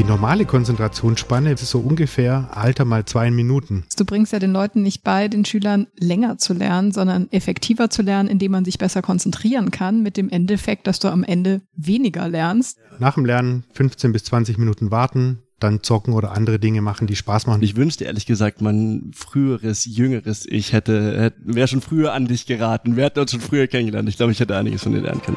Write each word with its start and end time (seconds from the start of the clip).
Die 0.00 0.06
normale 0.06 0.46
Konzentrationsspanne 0.46 1.52
ist 1.52 1.66
so 1.66 1.78
ungefähr 1.78 2.48
Alter 2.56 2.86
mal 2.86 3.04
zwei 3.04 3.30
Minuten. 3.30 3.84
Du 3.98 4.06
bringst 4.06 4.32
ja 4.32 4.38
den 4.38 4.50
Leuten 4.50 4.80
nicht 4.80 5.04
bei, 5.04 5.28
den 5.28 5.44
Schülern 5.44 5.88
länger 5.98 6.38
zu 6.38 6.54
lernen, 6.54 6.90
sondern 6.90 7.30
effektiver 7.32 7.90
zu 7.90 8.00
lernen, 8.00 8.26
indem 8.26 8.52
man 8.52 8.64
sich 8.64 8.78
besser 8.78 9.02
konzentrieren 9.02 9.70
kann, 9.70 10.02
mit 10.02 10.16
dem 10.16 10.30
Endeffekt, 10.30 10.86
dass 10.86 11.00
du 11.00 11.08
am 11.08 11.22
Ende 11.22 11.60
weniger 11.76 12.30
lernst. 12.30 12.78
Nach 12.98 13.12
dem 13.12 13.26
Lernen 13.26 13.64
15 13.74 14.12
bis 14.12 14.24
20 14.24 14.56
Minuten 14.56 14.90
warten, 14.90 15.42
dann 15.58 15.82
zocken 15.82 16.14
oder 16.14 16.32
andere 16.32 16.58
Dinge 16.58 16.80
machen, 16.80 17.06
die 17.06 17.14
Spaß 17.14 17.46
machen. 17.46 17.60
Ich 17.62 17.76
wünschte 17.76 18.04
ehrlich 18.04 18.24
gesagt, 18.24 18.62
mein 18.62 19.10
früheres, 19.14 19.84
jüngeres 19.84 20.46
Ich 20.46 20.72
hätte, 20.72 21.20
hätte 21.20 21.36
wäre 21.44 21.68
schon 21.68 21.82
früher 21.82 22.14
an 22.14 22.24
dich 22.24 22.46
geraten. 22.46 22.96
Wer 22.96 23.04
hat 23.04 23.18
uns 23.18 23.32
schon 23.32 23.40
früher 23.40 23.66
kennengelernt? 23.66 24.08
Ich 24.08 24.16
glaube, 24.16 24.32
ich 24.32 24.40
hätte 24.40 24.56
einiges 24.56 24.82
von 24.82 24.92
dir 24.92 25.02
lernen 25.02 25.20
können. 25.20 25.36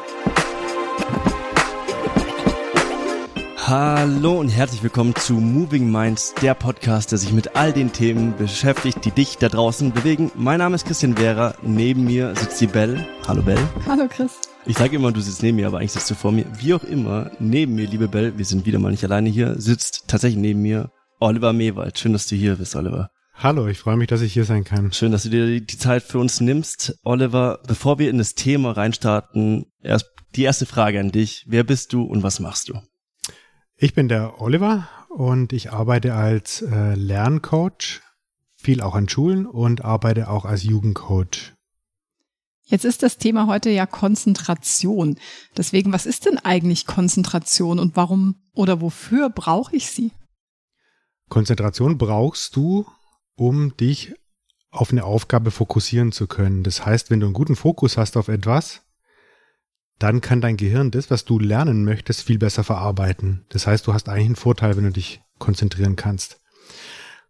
Hallo 3.66 4.38
und 4.40 4.50
herzlich 4.50 4.82
willkommen 4.82 5.14
zu 5.14 5.32
Moving 5.32 5.90
Minds, 5.90 6.34
der 6.42 6.52
Podcast, 6.52 7.12
der 7.12 7.18
sich 7.18 7.32
mit 7.32 7.56
all 7.56 7.72
den 7.72 7.92
Themen 7.92 8.36
beschäftigt, 8.36 9.02
die 9.06 9.10
dich 9.10 9.38
da 9.38 9.48
draußen 9.48 9.90
bewegen. 9.90 10.30
Mein 10.34 10.58
Name 10.58 10.74
ist 10.74 10.84
Christian 10.84 11.16
Vera, 11.16 11.54
neben 11.62 12.04
mir 12.04 12.36
sitzt 12.36 12.60
die 12.60 12.66
Bell. 12.66 13.06
Hallo 13.26 13.40
Bell. 13.40 13.56
Hallo 13.86 14.06
Chris. 14.06 14.32
Ich 14.66 14.76
sage 14.76 14.96
immer, 14.96 15.12
du 15.12 15.22
sitzt 15.22 15.42
neben 15.42 15.56
mir, 15.56 15.66
aber 15.66 15.78
eigentlich 15.78 15.92
sitzt 15.92 16.10
du 16.10 16.14
vor 16.14 16.30
mir. 16.30 16.44
Wie 16.58 16.74
auch 16.74 16.84
immer, 16.84 17.30
neben 17.40 17.74
mir, 17.74 17.86
liebe 17.86 18.06
Bell, 18.06 18.36
wir 18.36 18.44
sind 18.44 18.66
wieder 18.66 18.78
mal 18.78 18.90
nicht 18.90 19.02
alleine 19.02 19.30
hier, 19.30 19.58
sitzt 19.58 20.08
tatsächlich 20.08 20.42
neben 20.42 20.60
mir 20.60 20.90
Oliver 21.18 21.54
Mewald. 21.54 21.98
Schön, 21.98 22.12
dass 22.12 22.26
du 22.26 22.36
hier 22.36 22.56
bist, 22.56 22.76
Oliver. 22.76 23.08
Hallo, 23.32 23.66
ich 23.66 23.78
freue 23.78 23.96
mich, 23.96 24.08
dass 24.08 24.20
ich 24.20 24.34
hier 24.34 24.44
sein 24.44 24.64
kann. 24.64 24.92
Schön, 24.92 25.10
dass 25.10 25.22
du 25.22 25.30
dir 25.30 25.58
die 25.62 25.78
Zeit 25.78 26.02
für 26.02 26.18
uns 26.18 26.38
nimmst. 26.38 26.98
Oliver, 27.02 27.60
bevor 27.66 27.98
wir 27.98 28.10
in 28.10 28.18
das 28.18 28.34
Thema 28.34 28.72
reinstarten, 28.72 29.64
erst 29.82 30.10
die 30.36 30.42
erste 30.42 30.66
Frage 30.66 31.00
an 31.00 31.12
dich. 31.12 31.46
Wer 31.48 31.64
bist 31.64 31.94
du 31.94 32.02
und 32.02 32.22
was 32.22 32.40
machst 32.40 32.68
du? 32.68 32.74
Ich 33.84 33.92
bin 33.92 34.08
der 34.08 34.40
Oliver 34.40 34.88
und 35.10 35.52
ich 35.52 35.70
arbeite 35.70 36.14
als 36.14 36.62
äh, 36.62 36.94
Lerncoach, 36.94 38.00
viel 38.56 38.80
auch 38.80 38.94
an 38.94 39.10
Schulen 39.10 39.44
und 39.44 39.84
arbeite 39.84 40.30
auch 40.30 40.46
als 40.46 40.62
Jugendcoach. 40.62 41.52
Jetzt 42.62 42.86
ist 42.86 43.02
das 43.02 43.18
Thema 43.18 43.46
heute 43.46 43.68
ja 43.68 43.84
Konzentration. 43.84 45.18
Deswegen, 45.54 45.92
was 45.92 46.06
ist 46.06 46.24
denn 46.24 46.38
eigentlich 46.38 46.86
Konzentration 46.86 47.78
und 47.78 47.94
warum 47.94 48.36
oder 48.54 48.80
wofür 48.80 49.28
brauche 49.28 49.76
ich 49.76 49.90
sie? 49.90 50.12
Konzentration 51.28 51.98
brauchst 51.98 52.56
du, 52.56 52.86
um 53.36 53.76
dich 53.76 54.14
auf 54.70 54.92
eine 54.92 55.04
Aufgabe 55.04 55.50
fokussieren 55.50 56.10
zu 56.10 56.26
können. 56.26 56.62
Das 56.62 56.86
heißt, 56.86 57.10
wenn 57.10 57.20
du 57.20 57.26
einen 57.26 57.34
guten 57.34 57.54
Fokus 57.54 57.98
hast 57.98 58.16
auf 58.16 58.28
etwas, 58.28 58.80
dann 59.98 60.20
kann 60.20 60.40
dein 60.40 60.56
Gehirn 60.56 60.90
das, 60.90 61.10
was 61.10 61.24
du 61.24 61.38
lernen 61.38 61.84
möchtest, 61.84 62.22
viel 62.22 62.38
besser 62.38 62.64
verarbeiten. 62.64 63.44
Das 63.48 63.66
heißt, 63.66 63.86
du 63.86 63.94
hast 63.94 64.08
eigentlich 64.08 64.26
einen 64.26 64.36
Vorteil, 64.36 64.76
wenn 64.76 64.84
du 64.84 64.90
dich 64.90 65.22
konzentrieren 65.38 65.96
kannst. 65.96 66.40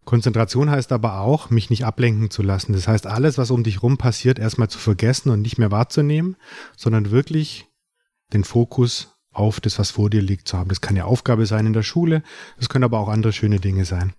Konzentration 0.04 0.70
heißt 0.70 0.92
aber 0.92 1.20
auch, 1.20 1.50
mich 1.50 1.70
nicht 1.70 1.84
ablenken 1.84 2.30
zu 2.30 2.42
lassen. 2.42 2.72
Das 2.72 2.88
heißt, 2.88 3.06
alles, 3.06 3.38
was 3.38 3.50
um 3.50 3.64
dich 3.64 3.82
rum 3.82 3.96
passiert, 3.96 4.38
erstmal 4.38 4.68
zu 4.68 4.78
vergessen 4.78 5.30
und 5.30 5.40
nicht 5.40 5.58
mehr 5.58 5.70
wahrzunehmen, 5.70 6.36
sondern 6.76 7.10
wirklich 7.10 7.66
den 8.32 8.44
Fokus 8.44 9.16
auf 9.32 9.60
das, 9.60 9.78
was 9.78 9.90
vor 9.90 10.10
dir 10.10 10.22
liegt, 10.22 10.46
zu 10.46 10.58
haben. 10.58 10.68
Das 10.68 10.80
kann 10.80 10.96
ja 10.96 11.04
Aufgabe 11.04 11.46
sein 11.46 11.66
in 11.66 11.72
der 11.72 11.82
Schule, 11.82 12.22
das 12.58 12.68
können 12.68 12.84
aber 12.84 12.98
auch 12.98 13.08
andere 13.08 13.32
schöne 13.32 13.60
Dinge 13.60 13.84
sein. 13.84 14.12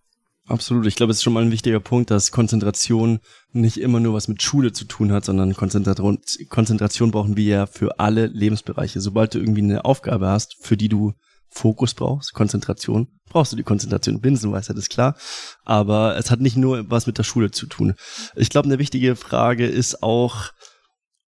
Absolut. 0.48 0.86
Ich 0.86 0.96
glaube, 0.96 1.12
es 1.12 1.18
ist 1.18 1.24
schon 1.24 1.34
mal 1.34 1.44
ein 1.44 1.52
wichtiger 1.52 1.80
Punkt, 1.80 2.12
dass 2.12 2.32
Konzentration 2.32 3.20
nicht 3.52 3.78
immer 3.78 4.00
nur 4.00 4.14
was 4.14 4.28
mit 4.28 4.44
Schule 4.44 4.72
zu 4.74 4.86
tun 4.86 5.12
hat, 5.12 5.26
sondern 5.26 5.56
Konzentration, 5.56 6.20
Konzentration 6.50 7.10
brauchen 7.10 7.36
wir 7.36 7.46
ja 7.46 7.66
für 7.66 8.00
alle 8.00 8.28
Lebensbereiche. 8.28 9.02
Sobald 9.02 9.34
du 9.34 9.40
irgendwie 9.40 9.64
eine 9.64 9.86
Aufgabe 9.86 10.28
hast, 10.28 10.56
für 10.62 10.78
die 10.78 10.90
du 10.90 11.14
Fokus 11.50 11.94
brauchst, 11.96 12.34
Konzentration, 12.34 13.08
brauchst 13.30 13.54
du 13.54 13.56
die 13.56 13.64
Konzentration. 13.64 14.22
Binsenweisheit 14.22 14.78
ist 14.78 14.90
klar. 14.90 15.16
Aber 15.64 16.16
es 16.18 16.30
hat 16.30 16.42
nicht 16.42 16.58
nur 16.58 16.92
was 16.92 17.08
mit 17.08 17.18
der 17.18 17.24
Schule 17.24 17.50
zu 17.50 17.66
tun. 17.66 17.96
Ich 18.36 18.50
glaube, 18.50 18.68
eine 18.68 18.78
wichtige 18.78 19.16
Frage 19.16 19.66
ist 19.66 20.04
auch, 20.04 20.52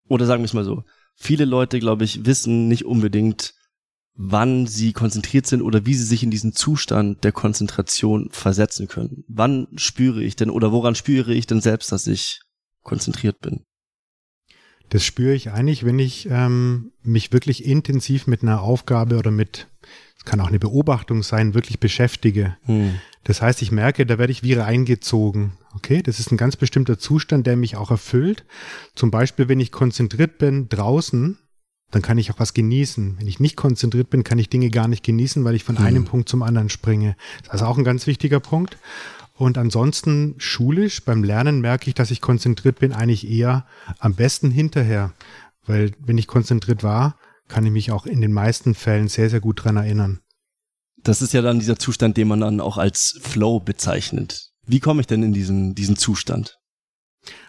oder 0.09 0.27
sagen 0.27 0.43
wir 0.43 0.47
es 0.47 0.55
mal 0.55 0.65
so, 0.65 0.83
viele 1.15 1.45
Leute, 1.45 1.79
glaube 1.79 2.05
ich, 2.05 2.27
wissen 2.27 2.67
nicht 2.67 2.85
unbedingt, 2.85 3.55
wann 4.17 4.67
sie 4.67 4.93
konzentriert 4.93 5.47
sind 5.47 5.61
oder 5.61 5.87
wie 5.87 5.95
sie 5.95 6.05
sich 6.05 6.23
in 6.23 6.31
diesen 6.31 6.53
Zustand 6.53 7.25
der 7.25 7.33
Konzentration 7.33 8.29
versetzen 8.31 8.87
können. 8.87 9.25
Wann 9.27 9.67
spüre 9.77 10.23
ich 10.23 10.37
denn 10.37 10.51
oder 10.51 10.73
woran 10.73 10.95
spüre 10.95 11.35
ich 11.35 11.47
denn 11.47 11.61
selbst, 11.61 11.91
dass 11.91 12.07
ich 12.07 12.41
konzentriert 12.83 13.41
bin? 13.41 13.65
Das 14.91 15.05
spüre 15.05 15.35
ich 15.35 15.51
eigentlich, 15.51 15.85
wenn 15.85 15.99
ich 15.99 16.29
ähm, 16.31 16.93
mich 17.03 17.33
wirklich 17.33 17.65
intensiv 17.65 18.27
mit 18.27 18.43
einer 18.43 18.63
Aufgabe 18.63 19.19
oder 19.19 19.31
mit, 19.31 19.67
es 20.17 20.25
kann 20.25 20.41
auch 20.41 20.49
eine 20.49 20.59
Beobachtung 20.59 21.23
sein, 21.23 21.55
wirklich 21.55 21.81
beschäftige. 21.81 22.57
Hm. 22.65 23.01
Das 23.25 23.41
heißt, 23.41 23.63
ich 23.63 23.73
merke, 23.73 24.07
da 24.07 24.19
werde 24.19 24.31
ich 24.31 24.43
wie 24.43 24.53
reingezogen. 24.53 25.55
Okay, 25.75 26.03
das 26.03 26.21
ist 26.21 26.31
ein 26.31 26.37
ganz 26.37 26.57
bestimmter 26.57 26.99
Zustand, 26.99 27.47
der 27.47 27.57
mich 27.57 27.77
auch 27.77 27.91
erfüllt. 27.91 28.45
Zum 28.95 29.11
Beispiel, 29.11 29.49
wenn 29.49 29.59
ich 29.59 29.73
konzentriert 29.73 30.39
bin 30.39 30.69
draußen, 30.69 31.39
dann 31.91 32.03
kann 32.03 32.19
ich 32.19 32.31
auch 32.31 32.39
was 32.39 32.55
genießen. 32.55 33.19
Wenn 33.19 33.27
ich 33.27 33.41
nicht 33.41 33.57
konzentriert 33.57 34.11
bin, 34.11 34.25
kann 34.25 34.39
ich 34.39 34.49
Dinge 34.49 34.71
gar 34.71 34.89
nicht 34.89 35.05
genießen, 35.05 35.45
weil 35.45 35.55
ich 35.55 35.65
von 35.65 35.79
hm. 35.79 35.85
einem 35.85 36.05
Punkt 36.05 36.29
zum 36.29 36.43
anderen 36.43 36.69
springe. 36.69 37.17
Das 37.39 37.47
ist 37.47 37.53
also 37.53 37.67
auch 37.67 37.79
ein 37.79 37.85
ganz 37.85 38.07
wichtiger 38.07 38.41
Punkt. 38.41 38.79
Und 39.37 39.59
ansonsten 39.59 40.35
schulisch 40.39 41.05
beim 41.05 41.25
Lernen 41.25 41.61
merke 41.61 41.89
ich, 41.89 41.95
dass 41.95 42.11
ich 42.11 42.21
konzentriert 42.21 42.79
bin, 42.79 42.93
eigentlich 42.93 43.29
eher 43.29 43.67
am 43.99 44.15
besten 44.15 44.51
hinterher. 44.51 45.13
Weil 45.67 45.93
wenn 45.99 46.19
ich 46.19 46.27
konzentriert 46.27 46.83
war, 46.83 47.17
kann 47.49 47.67
ich 47.67 47.73
mich 47.73 47.91
auch 47.91 48.07
in 48.07 48.21
den 48.21 48.33
meisten 48.33 48.75
Fällen 48.75 49.09
sehr, 49.09 49.31
sehr 49.31 49.41
gut 49.41 49.65
dran 49.65 49.77
erinnern. 49.77 50.21
Das 51.03 51.21
ist 51.21 51.35
ja 51.35 51.43
dann 51.43 51.59
dieser 51.59 51.79
Zustand, 51.79 52.17
den 52.17 52.29
man 52.29 52.41
dann 52.41 52.61
auch 52.61 52.79
als 52.79 53.19
Flow 53.21 53.61
bezeichnet. 53.61 54.53
Wie 54.67 54.81
komme 54.81 55.01
ich 55.01 55.07
denn 55.07 55.23
in 55.23 55.33
diesen, 55.33 55.75
diesen 55.75 55.97
Zustand? 55.97 56.59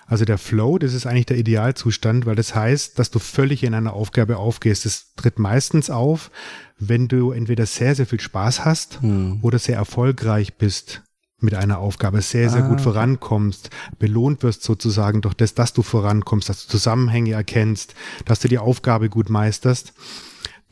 Also 0.08 0.26
der 0.26 0.38
Flow, 0.38 0.78
das 0.78 0.94
ist 0.94 1.08
eigentlich 1.08 1.26
der 1.26 1.38
Idealzustand, 1.38 2.26
weil 2.26 2.36
das 2.36 2.56
heißt, 2.56 3.00
dass 3.00 3.10
du 3.10 3.20
völlig 3.20 3.64
in 3.64 3.74
einer 3.74 3.94
Aufgabe 3.94 4.38
aufgehst. 4.38 4.86
Das 4.86 5.14
tritt 5.16 5.40
meistens 5.40 5.90
auf, 5.90 6.30
wenn 6.78 7.08
du 7.08 7.32
entweder 7.32 7.66
sehr, 7.66 7.96
sehr 7.96 8.06
viel 8.06 8.20
Spaß 8.20 8.66
hast 8.66 9.02
hm. 9.02 9.40
oder 9.42 9.58
sehr 9.58 9.78
erfolgreich 9.78 10.56
bist 10.58 11.02
mit 11.40 11.54
einer 11.56 11.80
Aufgabe, 11.80 12.22
sehr, 12.22 12.50
sehr 12.50 12.64
ah. 12.64 12.68
gut 12.68 12.82
vorankommst, 12.82 13.70
belohnt 14.00 14.44
wirst 14.44 14.64
sozusagen 14.64 15.22
durch 15.22 15.34
das, 15.34 15.54
dass 15.54 15.74
du 15.74 15.82
vorankommst, 15.82 16.50
dass 16.50 16.66
du 16.66 16.72
Zusammenhänge 16.72 17.32
erkennst, 17.32 17.96
dass 18.26 18.40
du 18.40 18.48
die 18.48 18.58
Aufgabe 18.58 19.10
gut 19.10 19.30
meisterst. 19.30 19.94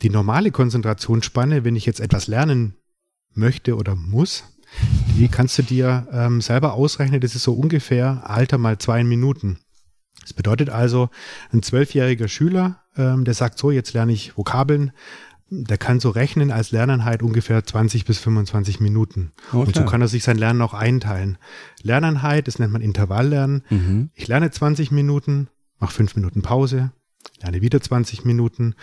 Die 0.02 0.10
normale 0.10 0.50
Konzentrationsspanne, 0.50 1.64
wenn 1.64 1.76
ich 1.76 1.86
jetzt 1.86 2.00
etwas 2.00 2.26
lernen 2.26 2.76
möchte 3.32 3.76
oder 3.76 3.94
muss, 3.94 4.44
die 5.16 5.28
kannst 5.28 5.58
du 5.58 5.62
dir 5.62 6.08
ähm, 6.12 6.40
selber 6.40 6.74
ausrechnen. 6.74 7.20
Das 7.20 7.34
ist 7.34 7.44
so 7.44 7.54
ungefähr 7.54 8.28
Alter 8.28 8.58
mal 8.58 8.78
zwei 8.78 9.04
Minuten. 9.04 9.58
Das 10.22 10.32
bedeutet 10.32 10.70
also, 10.70 11.10
ein 11.52 11.62
zwölfjähriger 11.62 12.28
Schüler, 12.28 12.80
ähm, 12.96 13.24
der 13.24 13.34
sagt 13.34 13.58
so, 13.58 13.70
jetzt 13.70 13.92
lerne 13.92 14.12
ich 14.12 14.36
Vokabeln, 14.38 14.92
der 15.50 15.78
kann 15.78 16.00
so 16.00 16.10
rechnen 16.10 16.50
als 16.50 16.70
Lerneinheit 16.70 17.22
ungefähr 17.22 17.62
20 17.64 18.04
bis 18.04 18.18
25 18.18 18.80
Minuten. 18.80 19.32
Okay. 19.48 19.58
Und 19.58 19.74
so 19.74 19.84
kann 19.84 20.00
er 20.00 20.08
sich 20.08 20.24
sein 20.24 20.38
Lernen 20.38 20.62
auch 20.62 20.74
einteilen. 20.74 21.38
Lerneinheit, 21.82 22.48
das 22.48 22.58
nennt 22.58 22.72
man 22.72 22.82
Intervalllernen. 22.82 23.64
Mhm. 23.70 24.10
Ich 24.14 24.26
lerne 24.26 24.50
20 24.50 24.90
Minuten, 24.90 25.48
mache 25.78 25.92
fünf 25.92 26.16
Minuten 26.16 26.42
Pause, 26.42 26.92
lerne 27.42 27.60
wieder 27.60 27.80
20 27.80 28.24
Minuten. 28.24 28.74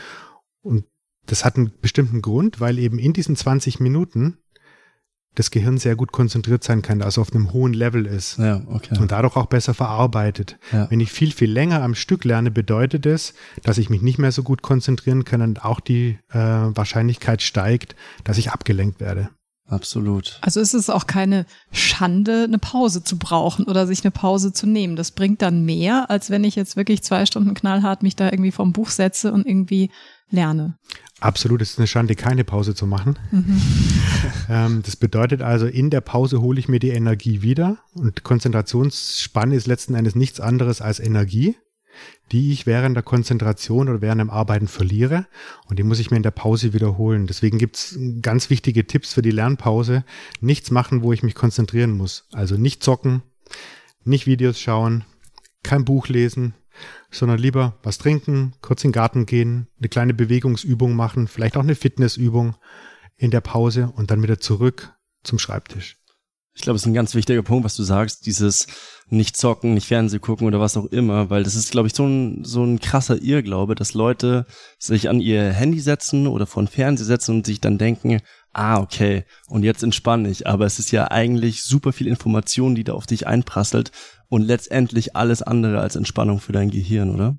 Und 0.62 0.86
das 1.26 1.44
hat 1.44 1.58
einen 1.58 1.72
bestimmten 1.82 2.22
Grund, 2.22 2.60
weil 2.60 2.78
eben 2.78 3.00
in 3.00 3.14
diesen 3.14 3.36
20 3.36 3.80
Minuten 3.80 4.38
das 5.36 5.50
Gehirn 5.50 5.78
sehr 5.78 5.96
gut 5.96 6.12
konzentriert 6.12 6.64
sein 6.64 6.82
kann, 6.82 7.02
also 7.02 7.22
auf 7.22 7.34
einem 7.34 7.54
hohen 7.54 7.74
Level 7.74 8.06
ist 8.06 8.38
ja, 8.38 8.62
okay. 8.68 8.98
und 9.00 9.12
dadurch 9.12 9.36
auch 9.38 9.46
besser 9.46 9.74
verarbeitet. 9.74 10.58
Ja. 10.72 10.90
Wenn 10.90 11.00
ich 11.00 11.12
viel, 11.12 11.32
viel 11.32 11.52
länger 11.52 11.82
am 11.82 11.96
Stück 11.96 12.26
lerne, 12.26 12.52
bedeutet 12.52 13.06
es, 13.06 13.34
dass 13.64 13.78
ich 13.78 13.90
mich 13.90 14.02
nicht 14.02 14.20
mehr 14.20 14.32
so 14.32 14.44
gut 14.44 14.62
konzentrieren 14.62 15.24
kann 15.24 15.42
und 15.42 15.64
auch 15.64 15.80
die 15.80 16.20
äh, 16.30 16.38
Wahrscheinlichkeit 16.38 17.42
steigt, 17.42 17.96
dass 18.24 18.38
ich 18.38 18.52
abgelenkt 18.52 19.00
werde. 19.00 19.30
Absolut. 19.72 20.38
Also 20.42 20.60
ist 20.60 20.74
es 20.74 20.90
auch 20.90 21.08
keine 21.08 21.46
Schande, 21.72 22.44
eine 22.44 22.60
Pause 22.60 23.06
zu 23.06 23.18
brauchen 23.18 23.66
oder 23.66 23.88
sich 23.88 24.04
eine 24.04 24.12
Pause 24.12 24.52
zu 24.52 24.68
nehmen. 24.68 24.98
Das 24.98 25.12
bringt 25.12 25.42
dann 25.42 25.64
mehr, 25.64 26.10
als 26.10 26.30
wenn 26.30 26.44
ich 26.44 26.58
jetzt 26.58 26.76
wirklich 26.76 27.04
zwei 27.04 27.26
Stunden 27.26 27.54
knallhart 27.54 28.04
mich 28.04 28.18
da 28.18 28.26
irgendwie 28.26 28.52
vom 28.52 28.74
Buch 28.74 28.90
setze 28.90 29.32
und 29.32 29.48
irgendwie 29.48 29.90
lerne. 30.32 30.78
Absolut, 31.20 31.62
es 31.62 31.72
ist 31.72 31.78
eine 31.78 31.86
Schande, 31.86 32.16
keine 32.16 32.44
Pause 32.44 32.74
zu 32.74 32.88
machen. 32.88 33.18
Mhm. 33.32 33.62
Ähm, 34.50 34.82
das 34.84 34.96
bedeutet 34.96 35.42
also, 35.42 35.66
in 35.66 35.90
der 35.90 36.02
Pause 36.02 36.42
hole 36.42 36.60
ich 36.60 36.68
mir 36.68 36.80
die 36.80 36.90
Energie 36.90 37.42
wieder 37.42 37.78
und 37.94 38.24
Konzentrationsspanne 38.24 39.56
ist 39.56 39.66
letzten 39.66 39.96
Endes 39.96 40.14
nichts 40.14 40.40
anderes 40.40 40.82
als 40.82 41.00
Energie, 41.00 41.56
die 42.32 42.52
ich 42.52 42.66
während 42.66 42.96
der 42.96 43.04
Konzentration 43.04 43.88
oder 43.88 44.02
während 44.02 44.20
dem 44.20 44.30
Arbeiten 44.30 44.68
verliere 44.68 45.26
und 45.68 45.80
die 45.80 45.84
muss 45.84 46.00
ich 46.00 46.12
mir 46.12 46.18
in 46.18 46.24
der 46.24 46.32
Pause 46.32 46.74
wiederholen. 46.74 47.28
Deswegen 47.28 47.58
gibt 47.58 47.78
es 47.78 47.98
ganz 48.22 48.50
wichtige 48.50 48.86
Tipps 48.86 49.14
für 49.14 49.22
die 49.22 49.32
Lernpause. 49.32 50.04
Nichts 50.40 50.70
machen, 50.70 51.02
wo 51.02 51.14
ich 51.14 51.24
mich 51.24 51.36
konzentrieren 51.36 51.92
muss. 51.92 52.28
Also 52.32 52.58
nicht 52.58 52.84
zocken, 52.84 53.24
nicht 54.04 54.28
Videos 54.28 54.60
schauen, 54.60 55.04
kein 55.64 55.86
Buch 55.86 56.08
lesen, 56.10 56.54
sondern 57.10 57.40
lieber 57.40 57.78
was 57.84 57.98
trinken, 57.98 58.54
kurz 58.62 58.84
in 58.84 58.90
den 58.90 58.94
Garten 58.94 59.26
gehen, 59.26 59.68
eine 59.80 59.90
kleine 59.90 60.14
Bewegungsübung 60.14 60.96
machen, 60.96 61.28
vielleicht 61.28 61.58
auch 61.58 61.64
eine 61.64 61.76
Fitnessübung, 61.76 62.56
in 63.22 63.30
der 63.30 63.42
Pause 63.42 63.94
und 63.96 64.10
dann 64.10 64.24
wieder 64.24 64.40
zurück 64.40 64.94
zum 65.24 65.38
Schreibtisch. 65.38 65.98
Ich 66.54 66.64
glaube, 66.64 66.76
es 66.76 66.82
ist 66.82 66.88
ein 66.88 66.94
ganz 66.94 67.16
wichtiger 67.16 67.44
Punkt, 67.44 67.64
was 67.64 67.76
du 67.76 67.84
sagst, 67.84 68.26
dieses 68.26 68.68
nicht 69.10 69.38
zocken, 69.38 69.74
nicht 69.74 69.88
Fernseh 69.88 70.20
gucken 70.20 70.48
oder 70.48 70.60
was 70.60 70.76
auch 70.76 70.86
immer, 70.86 71.30
weil 71.30 71.44
das 71.44 71.56
ist, 71.56 71.72
glaube 71.72 71.88
ich, 71.88 71.94
so 71.94 72.06
ein, 72.06 72.44
so 72.44 72.64
ein 72.64 72.80
krasser 72.80 73.22
Irrglaube, 73.22 73.76
dass 73.76 73.94
Leute 73.94 74.48
sich 74.80 75.08
an 75.08 75.22
ihr 75.22 75.54
Handy 75.54 75.80
setzen 75.80 76.28
oder 76.28 76.48
vor 76.48 76.64
den 76.64 76.68
Fernseher 76.68 77.06
setzen 77.06 77.38
und 77.38 77.46
sich 77.46 77.62
dann 77.62 77.78
denken, 77.78 78.22
ah, 78.54 78.82
okay, 78.82 79.24
und 79.48 79.64
jetzt 79.64 79.84
entspanne 79.84 80.30
ich. 80.30 80.48
Aber 80.48 80.66
es 80.66 80.80
ist 80.80 80.92
ja 80.92 81.10
eigentlich 81.10 81.64
super 81.64 81.94
viel 81.94 82.08
Information, 82.08 82.76
die 82.76 82.84
da 82.84 82.94
auf 82.94 83.06
dich 83.06 83.28
einprasselt 83.28 83.92
und 84.32 84.44
letztendlich 84.44 85.14
alles 85.14 85.42
andere 85.42 85.82
als 85.82 85.98
Entspannung 85.98 86.40
für 86.40 86.54
dein 86.54 86.72
Gehirn, 86.72 87.14
oder? 87.14 87.36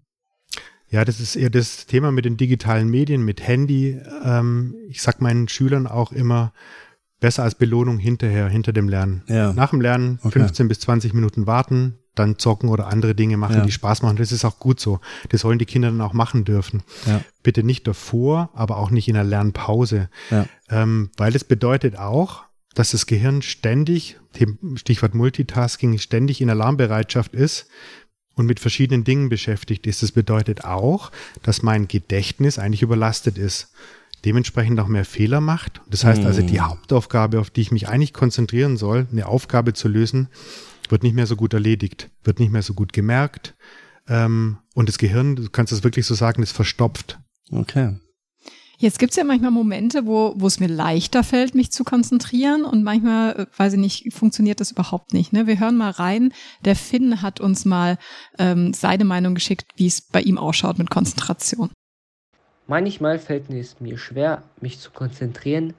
Ja, 0.91 1.07
das 1.07 1.21
ist 1.21 1.37
eher 1.37 1.49
das 1.49 1.87
Thema 1.87 2.13
mit 2.13 2.27
den 2.27 2.37
digitalen 2.37 2.91
Medien, 2.91 3.25
mit 3.25 3.41
Handy. 3.49 3.99
Ähm, 4.23 4.75
ich 4.91 5.01
sag 5.01 5.23
meinen 5.23 5.49
Schülern 5.49 5.87
auch 5.87 6.13
immer, 6.13 6.53
besser 7.19 7.45
als 7.45 7.55
Belohnung 7.55 7.99
hinterher, 7.99 8.47
hinter 8.51 8.75
dem 8.75 8.91
Lernen. 8.91 9.23
Ja. 9.27 9.55
Nach 9.55 9.71
dem 9.71 9.81
Lernen 9.81 10.19
okay. 10.23 10.41
15 10.41 10.69
bis 10.69 10.81
20 10.81 11.15
Minuten 11.15 11.47
warten, 11.47 11.97
dann 12.15 12.39
zocken 12.39 12.69
oder 12.69 12.89
andere 12.89 13.15
Dinge 13.15 13.39
machen, 13.39 13.57
ja. 13.57 13.65
die 13.65 13.73
Spaß 13.73 14.03
machen. 14.03 14.19
Das 14.19 14.31
ist 14.31 14.45
auch 14.45 14.59
gut 14.59 14.79
so. 14.79 15.01
Das 15.31 15.41
sollen 15.41 15.59
die 15.59 15.65
Kinder 15.65 15.89
dann 15.89 16.03
auch 16.03 16.13
machen 16.13 16.45
dürfen. 16.45 16.83
Ja. 17.07 17.23
Bitte 17.43 17.63
nicht 17.63 17.87
davor, 17.87 18.51
aber 18.53 18.77
auch 18.77 18.91
nicht 18.91 19.09
in 19.09 19.15
der 19.15 19.25
Lernpause. 19.25 20.11
Ähm, 20.69 21.11
weil 21.17 21.33
das 21.33 21.45
bedeutet 21.45 21.97
auch, 21.97 22.45
dass 22.75 22.93
das 22.93 23.07
Gehirn 23.07 23.43
ständig, 23.43 24.19
Stichwort 24.77 25.15
Multitasking, 25.15 25.99
ständig 25.99 26.41
in 26.41 26.51
Alarmbereitschaft 26.51 27.35
ist 27.35 27.67
und 28.35 28.47
mit 28.47 28.61
verschiedenen 28.61 29.05
Dingen 29.05 29.29
beschäftigt 29.29 29.87
ist. 29.87 30.03
Das 30.03 30.13
bedeutet 30.13 30.65
auch, 30.65 31.13
dass 31.43 31.63
mein 31.63 31.89
Gedächtnis 31.89 32.59
eigentlich 32.59 32.83
überlastet 32.83 33.39
ist 33.39 33.73
dementsprechend 34.25 34.79
auch 34.81 34.89
mehr 34.89 35.05
Fehler 35.05 35.41
macht. 35.41 35.81
Das 35.89 36.05
heißt 36.05 36.25
also, 36.25 36.43
die 36.43 36.61
hm. 36.61 36.69
Hauptaufgabe, 36.69 37.41
auf 37.41 37.51
die 37.51 37.61
ich 37.61 37.73
mich 37.73 37.89
eigentlich 37.89 38.13
konzentrieren 38.13 38.77
soll, 38.77 39.07
eine 39.11 39.27
Aufgabe 39.27 39.73
zu 39.73 39.89
lösen, 39.89 40.29
wird 40.89 41.03
nicht 41.03 41.15
mehr 41.15 41.27
so 41.27 41.37
gut 41.37 41.55
erledigt, 41.55 42.11
wird 42.25 42.39
nicht 42.39 42.53
mehr 42.53 42.63
so 42.63 42.75
gut 42.75 42.93
gemerkt. 42.93 43.55
Ähm, 44.09 44.59
und 44.75 44.89
das 44.89 44.99
Gehirn, 44.99 45.37
du 45.37 45.49
kannst 45.49 45.73
das 45.73 45.85
wirklich 45.85 46.07
so 46.07 46.15
sagen, 46.15 46.43
ist 46.43 46.53
verstopft. 46.53 47.19
Okay. 47.51 47.97
Jetzt 48.83 48.99
gibt's 48.99 49.15
ja 49.15 49.23
manchmal 49.23 49.53
Momente, 49.53 50.07
wo, 50.07 50.35
wo 50.37 50.49
es 50.49 50.59
mir 50.59 50.67
leichter 50.67 51.23
fällt, 51.23 51.55
mich 51.55 51.71
zu 51.71 51.85
konzentrieren 51.85 52.65
und 52.65 52.83
manchmal, 52.83 53.33
äh, 53.39 53.47
weiß 53.57 53.75
ich 53.75 53.79
nicht, 53.79 54.13
funktioniert 54.13 54.59
das 54.59 54.73
überhaupt 54.73 55.15
nicht. 55.15 55.33
Ne? 55.33 55.47
Wir 55.47 55.61
hören 55.61 55.77
mal 55.77 55.91
rein. 55.91 56.33
Der 56.65 56.75
Finn 56.75 57.23
hat 57.23 57.39
uns 57.39 57.65
mal 57.65 57.97
ähm, 58.41 58.75
seine 58.75 59.05
Meinung 59.05 59.37
geschickt, 59.37 59.67
wie 59.77 59.87
es 59.87 60.01
bei 60.01 60.21
ihm 60.21 60.37
ausschaut 60.37 60.79
mit 60.79 60.91
Konzentration. 60.91 61.71
Manchmal 62.67 63.21
fällt 63.21 63.51
es 63.51 63.79
mir 63.79 63.99
schwer, 63.99 64.43
mich 64.61 64.81
zu 64.81 64.91
konzentrieren, 64.91 65.75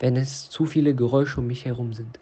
wenn 0.00 0.16
es 0.16 0.48
zu 0.48 0.64
viele 0.64 0.94
Geräusche 0.94 1.40
um 1.40 1.48
mich 1.48 1.66
herum 1.66 1.92
sind. 1.92 2.18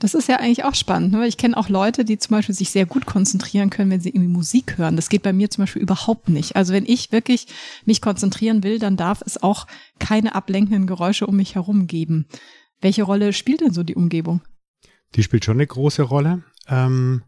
Das 0.00 0.14
ist 0.14 0.28
ja 0.28 0.36
eigentlich 0.36 0.64
auch 0.64 0.74
spannend. 0.74 1.12
Ne? 1.12 1.26
Ich 1.26 1.36
kenne 1.36 1.56
auch 1.56 1.68
Leute, 1.68 2.06
die 2.06 2.18
zum 2.18 2.34
Beispiel 2.36 2.54
sich 2.54 2.70
sehr 2.70 2.86
gut 2.86 3.04
konzentrieren 3.04 3.68
können, 3.68 3.90
wenn 3.90 4.00
sie 4.00 4.08
irgendwie 4.08 4.32
Musik 4.32 4.78
hören. 4.78 4.96
Das 4.96 5.10
geht 5.10 5.22
bei 5.22 5.34
mir 5.34 5.50
zum 5.50 5.62
Beispiel 5.62 5.82
überhaupt 5.82 6.30
nicht. 6.30 6.56
Also 6.56 6.72
wenn 6.72 6.86
ich 6.86 7.12
wirklich 7.12 7.46
mich 7.84 8.00
konzentrieren 8.00 8.62
will, 8.62 8.78
dann 8.78 8.96
darf 8.96 9.22
es 9.24 9.42
auch 9.42 9.66
keine 9.98 10.34
ablenkenden 10.34 10.86
Geräusche 10.86 11.26
um 11.26 11.36
mich 11.36 11.54
herum 11.54 11.86
geben. 11.86 12.26
Welche 12.80 13.02
Rolle 13.02 13.34
spielt 13.34 13.60
denn 13.60 13.74
so 13.74 13.82
die 13.82 13.94
Umgebung? 13.94 14.40
Die 15.14 15.22
spielt 15.22 15.44
schon 15.44 15.58
eine 15.58 15.66
große 15.66 16.02
Rolle. 16.02 16.44
Ähm, 16.66 17.22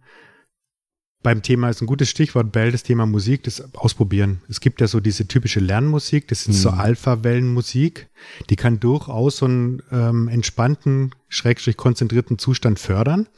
beim 1.22 1.42
Thema 1.42 1.68
ist 1.68 1.80
ein 1.80 1.86
gutes 1.86 2.10
Stichwort, 2.10 2.50
Bell, 2.52 2.72
das 2.72 2.82
Thema 2.82 3.06
Musik, 3.06 3.44
das 3.44 3.74
Ausprobieren. 3.74 4.42
Es 4.48 4.60
gibt 4.60 4.80
ja 4.80 4.88
so 4.88 4.98
diese 4.98 5.28
typische 5.28 5.60
Lernmusik, 5.60 6.28
das 6.28 6.42
ist 6.42 6.48
mhm. 6.48 6.52
so 6.52 6.70
Alpha-Wellenmusik, 6.70 8.08
die 8.50 8.56
kann 8.56 8.80
durchaus 8.80 9.36
so 9.36 9.46
einen 9.46 9.82
ähm, 9.92 10.28
entspannten, 10.28 11.14
schrägstrich 11.28 11.76
konzentrierten 11.76 12.38
Zustand 12.38 12.78
fördern, 12.78 13.28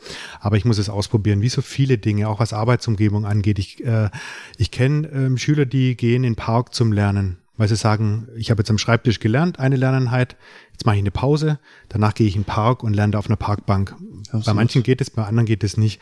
aber 0.40 0.56
ich 0.56 0.64
muss 0.64 0.78
es 0.78 0.88
ausprobieren, 0.88 1.42
wie 1.42 1.48
so 1.48 1.62
viele 1.62 1.98
Dinge, 1.98 2.28
auch 2.28 2.40
was 2.40 2.52
Arbeitsumgebung 2.52 3.26
angeht. 3.26 3.58
Ich, 3.58 3.84
äh, 3.84 4.08
ich 4.56 4.70
kenne 4.70 5.08
ähm, 5.08 5.38
Schüler, 5.38 5.66
die 5.66 5.96
gehen 5.96 6.24
in 6.24 6.32
den 6.32 6.36
Park 6.36 6.74
zum 6.74 6.90
Lernen, 6.90 7.36
weil 7.56 7.68
sie 7.68 7.76
sagen, 7.76 8.28
ich 8.36 8.50
habe 8.50 8.60
jetzt 8.60 8.70
am 8.70 8.78
Schreibtisch 8.78 9.20
gelernt, 9.20 9.58
eine 9.58 9.76
Lerneinheit, 9.76 10.36
jetzt 10.72 10.86
mache 10.86 10.96
ich 10.96 11.02
eine 11.02 11.10
Pause, 11.10 11.58
danach 11.90 12.14
gehe 12.14 12.26
ich 12.26 12.34
in 12.34 12.42
den 12.42 12.46
Park 12.46 12.82
und 12.82 12.94
lerne 12.94 13.18
auf 13.18 13.26
einer 13.26 13.36
Parkbank. 13.36 13.94
Absolut. 14.26 14.46
Bei 14.46 14.54
manchen 14.54 14.82
geht 14.82 15.00
es, 15.00 15.10
bei 15.10 15.24
anderen 15.24 15.46
geht 15.46 15.62
es 15.62 15.76
nicht 15.76 16.00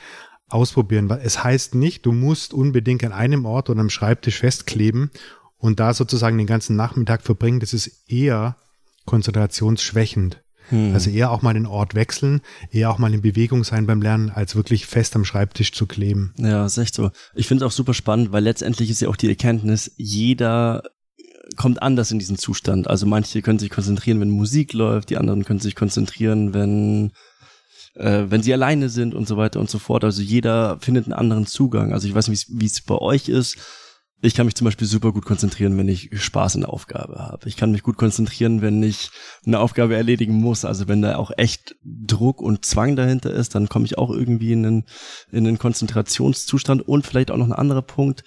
ausprobieren. 0.53 1.09
Weil 1.09 1.21
es 1.25 1.43
heißt 1.43 1.75
nicht, 1.75 2.07
du 2.07 2.13
musst 2.13 2.55
unbedingt 2.55 3.05
an 3.05 3.13
einem 3.13 3.45
Ort 3.45 3.71
oder 3.71 3.81
am 3.81 3.91
Schreibtisch 3.91 4.39
festkleben 4.39 5.11
und 5.59 5.81
da 5.81 5.95
sozusagen 5.95 6.39
den 6.39 6.47
ganzen 6.47 6.77
Nachmittag 6.77 7.23
verbringen. 7.23 7.61
Das 7.61 7.73
ist 7.73 8.11
eher 8.11 8.57
konzentrationsschwächend. 9.07 10.43
Hm. 10.69 10.95
Also 10.95 11.11
eher 11.11 11.31
auch 11.31 11.43
mal 11.43 11.55
den 11.55 11.67
Ort 11.67 11.95
wechseln, 11.95 12.41
eher 12.71 12.91
auch 12.91 12.99
mal 12.99 13.13
in 13.13 13.21
Bewegung 13.21 13.65
sein 13.65 13.87
beim 13.87 14.01
Lernen, 14.01 14.31
als 14.31 14.55
wirklich 14.55 14.87
fest 14.87 15.17
am 15.17 15.25
Schreibtisch 15.25 15.73
zu 15.73 15.87
kleben. 15.87 16.35
Ja, 16.37 16.65
ist 16.65 16.79
echt 16.79 16.95
so. 16.95 17.11
Ich 17.35 17.49
finde 17.49 17.65
es 17.65 17.69
auch 17.69 17.75
super 17.75 17.95
spannend, 17.95 18.33
weil 18.33 18.45
letztendlich 18.45 18.91
ist 18.91 19.01
ja 19.01 19.09
auch 19.09 19.17
die 19.17 19.29
Erkenntnis, 19.29 19.93
jeder 19.97 20.83
kommt 21.57 21.83
anders 21.83 22.11
in 22.11 22.19
diesen 22.19 22.39
Zustand. 22.39 22.89
Also 22.89 23.07
manche 23.07 23.43
können 23.43 23.59
sich 23.59 23.71
konzentrieren, 23.71 24.21
wenn 24.21 24.31
Musik 24.31 24.73
läuft, 24.73 25.11
die 25.11 25.17
anderen 25.17 25.45
können 25.45 25.61
sich 25.61 25.75
konzentrieren, 25.75 26.55
wenn 26.55 27.13
äh, 27.95 28.25
wenn 28.29 28.43
sie 28.43 28.53
alleine 28.53 28.89
sind 28.89 29.15
und 29.15 29.27
so 29.27 29.37
weiter 29.37 29.61
und 29.61 29.71
so 29.71 29.79
fort. 29.79 30.05
Also 30.05 30.23
jeder 30.23 30.79
findet 30.81 31.05
einen 31.05 31.13
anderen 31.13 31.47
Zugang. 31.47 31.93
Also 31.93 32.09
ich 32.09 32.15
weiß 32.15 32.29
nicht, 32.29 32.47
wie 32.51 32.67
es 32.67 32.81
bei 32.83 32.97
euch 32.97 33.29
ist. 33.29 33.59
Ich 34.25 34.35
kann 34.35 34.47
mich 34.47 34.55
zum 34.55 34.67
Beispiel 34.67 34.87
super 34.87 35.11
gut 35.11 35.25
konzentrieren, 35.25 35.77
wenn 35.77 35.89
ich 35.89 36.11
Spaß 36.13 36.55
in 36.55 36.61
der 36.61 36.71
Aufgabe 36.71 37.19
habe. 37.19 37.49
Ich 37.49 37.57
kann 37.57 37.73
mich 37.73 37.83
gut 37.83 37.97
konzentrieren, 37.97 38.63
wenn 38.63 38.81
ich 38.81 39.11
eine 39.45 39.59
Aufgabe 39.59 39.97
erledigen 39.97 40.35
muss. 40.35 40.65
Also 40.65 40.87
wenn 40.87 41.03
da 41.03 41.17
auch 41.17 41.33
echt 41.37 41.75
Druck 41.83 42.41
und 42.41 42.65
Zwang 42.65 42.95
dahinter 42.95 43.33
ist, 43.33 43.57
dann 43.57 43.69
komme 43.69 43.85
ich 43.85 43.99
auch 43.99 44.11
irgendwie 44.11 44.53
in 44.53 44.65
einen, 44.65 44.85
in 45.33 45.47
einen 45.47 45.59
Konzentrationszustand. 45.59 46.87
Und 46.87 47.05
vielleicht 47.05 47.33
auch 47.33 47.37
noch 47.37 47.47
ein 47.47 47.53
anderer 47.53 47.83
Punkt, 47.83 48.23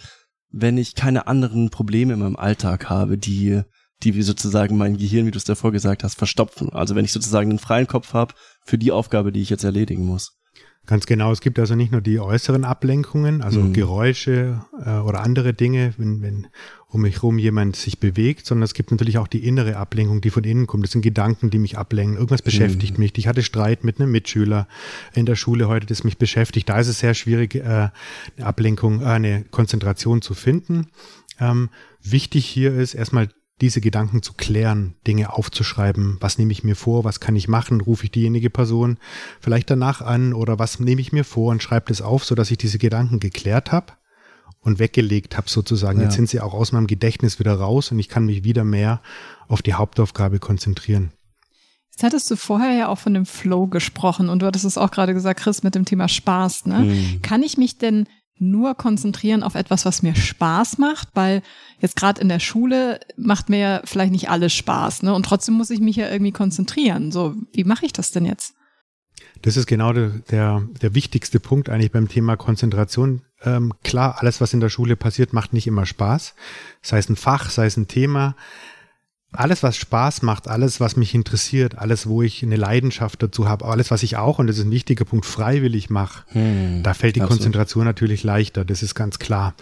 wenn 0.51 0.77
ich 0.77 0.95
keine 0.95 1.27
anderen 1.27 1.69
Probleme 1.69 2.13
in 2.13 2.19
meinem 2.19 2.35
Alltag 2.35 2.89
habe, 2.89 3.17
die 3.17 3.61
die 4.03 4.15
wie 4.15 4.21
sozusagen 4.21 4.77
mein 4.77 4.97
Gehirn, 4.97 5.25
wie 5.25 5.31
du 5.31 5.37
es 5.37 5.45
davor 5.45 5.71
gesagt 5.71 6.03
hast, 6.03 6.15
verstopfen. 6.17 6.69
Also 6.69 6.95
wenn 6.95 7.05
ich 7.05 7.11
sozusagen 7.11 7.49
einen 7.49 7.59
freien 7.59 7.87
Kopf 7.87 8.13
habe 8.13 8.33
für 8.63 8.77
die 8.77 8.91
Aufgabe, 8.91 9.31
die 9.31 9.41
ich 9.41 9.49
jetzt 9.49 9.63
erledigen 9.63 10.05
muss. 10.05 10.37
Ganz 10.85 11.07
genau. 11.07 11.31
Es 11.31 11.41
gibt 11.41 11.57
also 11.57 11.73
nicht 11.73 11.91
nur 11.91 12.01
die 12.01 12.19
äußeren 12.19 12.63
Ablenkungen, 12.63 13.41
also 13.41 13.59
mhm. 13.59 13.73
Geräusche 13.73 14.61
äh, 14.85 14.97
oder 14.99 15.21
andere 15.21 15.53
Dinge, 15.53 15.95
wenn, 15.97 16.21
wenn 16.21 16.47
um 16.87 17.01
mich 17.01 17.15
herum 17.15 17.39
jemand 17.39 17.75
sich 17.75 17.99
bewegt, 17.99 18.45
sondern 18.45 18.63
es 18.63 18.75
gibt 18.75 18.91
natürlich 18.91 19.17
auch 19.17 19.27
die 19.27 19.45
innere 19.45 19.77
Ablenkung, 19.77 20.21
die 20.21 20.29
von 20.29 20.43
innen 20.43 20.67
kommt. 20.67 20.83
Das 20.83 20.91
sind 20.91 21.01
Gedanken, 21.01 21.49
die 21.49 21.57
mich 21.57 21.77
ablenken. 21.77 22.15
Irgendwas 22.15 22.43
beschäftigt 22.43 22.97
mhm. 22.97 23.03
mich. 23.03 23.17
Ich 23.17 23.27
hatte 23.27 23.41
Streit 23.41 23.83
mit 23.83 23.99
einem 23.99 24.11
Mitschüler 24.11 24.67
in 25.13 25.25
der 25.25 25.35
Schule 25.35 25.67
heute, 25.67 25.87
das 25.87 26.03
mich 26.03 26.19
beschäftigt. 26.19 26.69
Da 26.69 26.79
ist 26.79 26.87
es 26.87 26.99
sehr 26.99 27.15
schwierig, 27.15 27.55
äh, 27.55 27.59
eine 27.63 27.91
Ablenkung, 28.43 29.01
äh, 29.01 29.05
eine 29.05 29.43
Konzentration 29.45 30.21
zu 30.21 30.35
finden. 30.35 30.87
Ähm, 31.39 31.69
wichtig 32.01 32.45
hier 32.45 32.75
ist 32.75 32.93
erstmal 32.93 33.29
diese 33.61 33.79
Gedanken 33.79 34.21
zu 34.21 34.33
klären, 34.33 34.95
Dinge 35.07 35.33
aufzuschreiben, 35.33 36.17
was 36.19 36.37
nehme 36.37 36.51
ich 36.51 36.63
mir 36.63 36.75
vor, 36.75 37.03
was 37.03 37.19
kann 37.19 37.35
ich 37.35 37.47
machen, 37.47 37.79
rufe 37.79 38.05
ich 38.05 38.11
diejenige 38.11 38.49
Person 38.49 38.97
vielleicht 39.39 39.69
danach 39.69 40.01
an 40.01 40.33
oder 40.33 40.59
was 40.59 40.79
nehme 40.79 41.01
ich 41.01 41.13
mir 41.13 41.23
vor 41.23 41.51
und 41.51 41.63
schreibe 41.63 41.87
das 41.87 42.01
auf, 42.01 42.25
sodass 42.25 42.51
ich 42.51 42.57
diese 42.57 42.79
Gedanken 42.79 43.19
geklärt 43.19 43.71
habe 43.71 43.93
und 44.59 44.79
weggelegt 44.79 45.37
habe 45.37 45.49
sozusagen. 45.49 45.99
Ja. 45.99 46.05
Jetzt 46.05 46.15
sind 46.15 46.29
sie 46.29 46.41
auch 46.41 46.53
aus 46.53 46.71
meinem 46.73 46.87
Gedächtnis 46.87 47.39
wieder 47.39 47.53
raus 47.53 47.91
und 47.91 47.99
ich 47.99 48.09
kann 48.09 48.25
mich 48.25 48.43
wieder 48.43 48.65
mehr 48.65 49.01
auf 49.47 49.61
die 49.61 49.75
Hauptaufgabe 49.75 50.39
konzentrieren. 50.39 51.11
Jetzt 51.91 52.03
hattest 52.03 52.29
du 52.29 52.35
vorher 52.35 52.73
ja 52.73 52.87
auch 52.89 52.97
von 52.99 53.13
dem 53.13 53.25
Flow 53.25 53.67
gesprochen 53.67 54.27
und 54.27 54.41
du 54.41 54.45
hattest 54.45 54.65
es 54.65 54.77
auch 54.77 54.91
gerade 54.91 55.13
gesagt, 55.13 55.39
Chris, 55.39 55.63
mit 55.63 55.75
dem 55.75 55.85
Thema 55.85 56.09
Spaß. 56.09 56.65
Ne? 56.65 56.79
Mhm. 56.79 57.21
Kann 57.21 57.41
ich 57.41 57.57
mich 57.57 57.77
denn 57.77 58.05
nur 58.37 58.75
konzentrieren 58.75 59.43
auf 59.43 59.55
etwas, 59.55 59.85
was 59.85 60.03
mir 60.03 60.15
Spaß 60.15 60.77
macht, 60.77 61.09
weil 61.13 61.41
jetzt 61.79 61.95
gerade 61.95 62.21
in 62.21 62.29
der 62.29 62.39
Schule 62.39 62.99
macht 63.15 63.49
mir 63.49 63.59
ja 63.59 63.81
vielleicht 63.85 64.11
nicht 64.11 64.29
alles 64.29 64.53
Spaß, 64.53 65.03
ne? 65.03 65.13
Und 65.13 65.25
trotzdem 65.25 65.55
muss 65.55 65.69
ich 65.69 65.79
mich 65.79 65.95
ja 65.95 66.09
irgendwie 66.09 66.33
konzentrieren. 66.33 67.11
So, 67.11 67.35
wie 67.53 67.63
mache 67.63 67.85
ich 67.85 67.93
das 67.93 68.11
denn 68.11 68.25
jetzt? 68.25 68.55
Das 69.41 69.57
ist 69.57 69.67
genau 69.67 69.93
der, 69.93 70.09
der, 70.31 70.67
der 70.81 70.95
wichtigste 70.95 71.39
Punkt 71.39 71.69
eigentlich 71.69 71.91
beim 71.91 72.09
Thema 72.09 72.35
Konzentration. 72.35 73.21
Ähm, 73.43 73.73
klar, 73.83 74.17
alles, 74.19 74.41
was 74.41 74.53
in 74.53 74.59
der 74.59 74.69
Schule 74.69 74.95
passiert, 74.95 75.33
macht 75.33 75.53
nicht 75.53 75.67
immer 75.67 75.85
Spaß. 75.85 76.35
Sei 76.81 76.97
es 76.97 77.09
ein 77.09 77.15
Fach, 77.15 77.49
sei 77.49 77.65
es 77.67 77.77
ein 77.77 77.87
Thema 77.87 78.35
alles, 79.35 79.63
was 79.63 79.77
Spaß 79.77 80.21
macht, 80.21 80.47
alles, 80.47 80.79
was 80.79 80.95
mich 80.95 81.13
interessiert, 81.13 81.77
alles, 81.77 82.07
wo 82.07 82.21
ich 82.21 82.43
eine 82.43 82.55
Leidenschaft 82.55 83.21
dazu 83.21 83.47
habe, 83.47 83.65
alles, 83.65 83.91
was 83.91 84.03
ich 84.03 84.17
auch, 84.17 84.39
und 84.39 84.47
das 84.47 84.57
ist 84.57 84.65
ein 84.65 84.71
wichtiger 84.71 85.05
Punkt, 85.05 85.25
freiwillig 85.25 85.89
mache, 85.89 86.23
hm, 86.29 86.83
da 86.83 86.93
fällt 86.93 87.15
die 87.15 87.21
absolut. 87.21 87.39
Konzentration 87.39 87.85
natürlich 87.85 88.23
leichter, 88.23 88.65
das 88.65 88.83
ist 88.83 88.95
ganz 88.95 89.19
klar. 89.19 89.53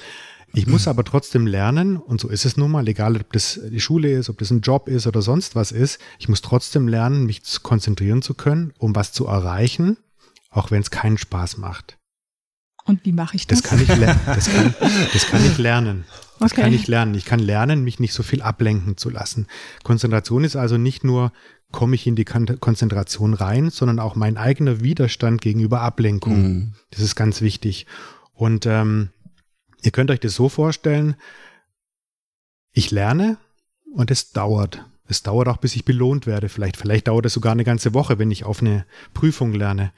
Ich 0.56 0.68
muss 0.68 0.88
aber 0.88 1.04
trotzdem 1.04 1.48
lernen, 1.48 1.98
und 1.98 2.22
so 2.22 2.30
ist 2.30 2.46
es 2.46 2.58
nun 2.58 2.70
mal, 2.70 2.88
egal 2.88 3.16
ob 3.16 3.34
das 3.34 3.60
die 3.72 3.82
Schule 3.82 4.12
ist, 4.12 4.30
ob 4.30 4.38
das 4.38 4.52
ein 4.52 4.62
Job 4.62 4.88
ist 4.88 5.08
oder 5.08 5.24
sonst 5.24 5.56
was 5.56 5.72
ist, 5.72 6.00
ich 6.20 6.30
muss 6.30 6.42
trotzdem 6.42 6.88
lernen, 6.88 7.26
mich 7.26 7.42
konzentrieren 7.64 8.22
zu 8.22 8.36
können, 8.36 8.72
um 8.78 8.96
was 8.96 9.14
zu 9.14 9.26
erreichen, 9.26 9.98
auch 10.52 10.70
wenn 10.70 10.82
es 10.82 10.92
keinen 10.92 11.18
Spaß 11.18 11.58
macht. 11.58 11.98
Und 12.86 13.06
wie 13.06 13.14
mache 13.14 13.36
ich 13.36 13.48
das? 13.48 13.62
Das 13.62 13.70
kann 13.70 13.82
ich, 13.82 13.88
das 13.88 14.50
kann, 14.50 14.76
das 15.14 15.28
kann 15.28 15.46
ich 15.46 15.58
lernen. 15.58 16.06
Das 16.40 16.52
okay. 16.52 16.62
kann 16.62 16.74
ich 16.74 16.88
lernen. 16.88 17.16
Ich 17.16 17.26
kann 17.26 17.40
lernen, 17.40 17.84
mich 17.84 18.00
nicht 18.00 18.14
so 18.14 18.24
viel 18.24 18.42
ablenken 18.42 18.98
zu 18.98 19.10
lassen. 19.10 19.48
Konzentration 19.84 20.44
ist 20.44 20.56
also 20.56 20.78
nicht 20.78 21.04
nur, 21.04 21.32
komme 21.72 21.96
ich 21.96 22.06
in 22.06 22.16
die 22.16 22.26
Konzentration 22.26 23.34
rein, 23.34 23.70
sondern 23.70 24.00
auch 24.00 24.16
mein 24.16 24.38
eigener 24.38 24.82
Widerstand 24.82 25.42
gegenüber 25.42 25.82
Ablenkung. 25.82 26.42
Mhm. 26.42 26.74
Das 26.92 27.02
ist 27.02 27.16
ganz 27.16 27.42
wichtig. 27.42 27.88
Und 28.34 28.66
ähm, 28.66 29.10
ihr 29.82 29.92
könnt 29.92 30.12
euch 30.12 30.20
das 30.20 30.36
so 30.36 30.50
vorstellen, 30.50 31.16
ich 32.74 32.92
lerne 32.92 33.38
und 33.94 34.12
es 34.12 34.32
dauert. 34.32 34.84
Es 35.08 35.24
dauert 35.24 35.48
auch, 35.48 35.58
bis 35.58 35.76
ich 35.76 35.86
belohnt 35.86 36.26
werde. 36.26 36.50
Vielleicht, 36.50 36.78
vielleicht 36.78 37.08
dauert 37.08 37.26
es 37.26 37.34
sogar 37.34 37.52
eine 37.52 37.64
ganze 37.64 37.94
Woche, 37.94 38.20
wenn 38.20 38.32
ich 38.32 38.46
auf 38.46 38.62
eine 38.62 38.86
Prüfung 39.14 39.54
lerne. 39.54 39.92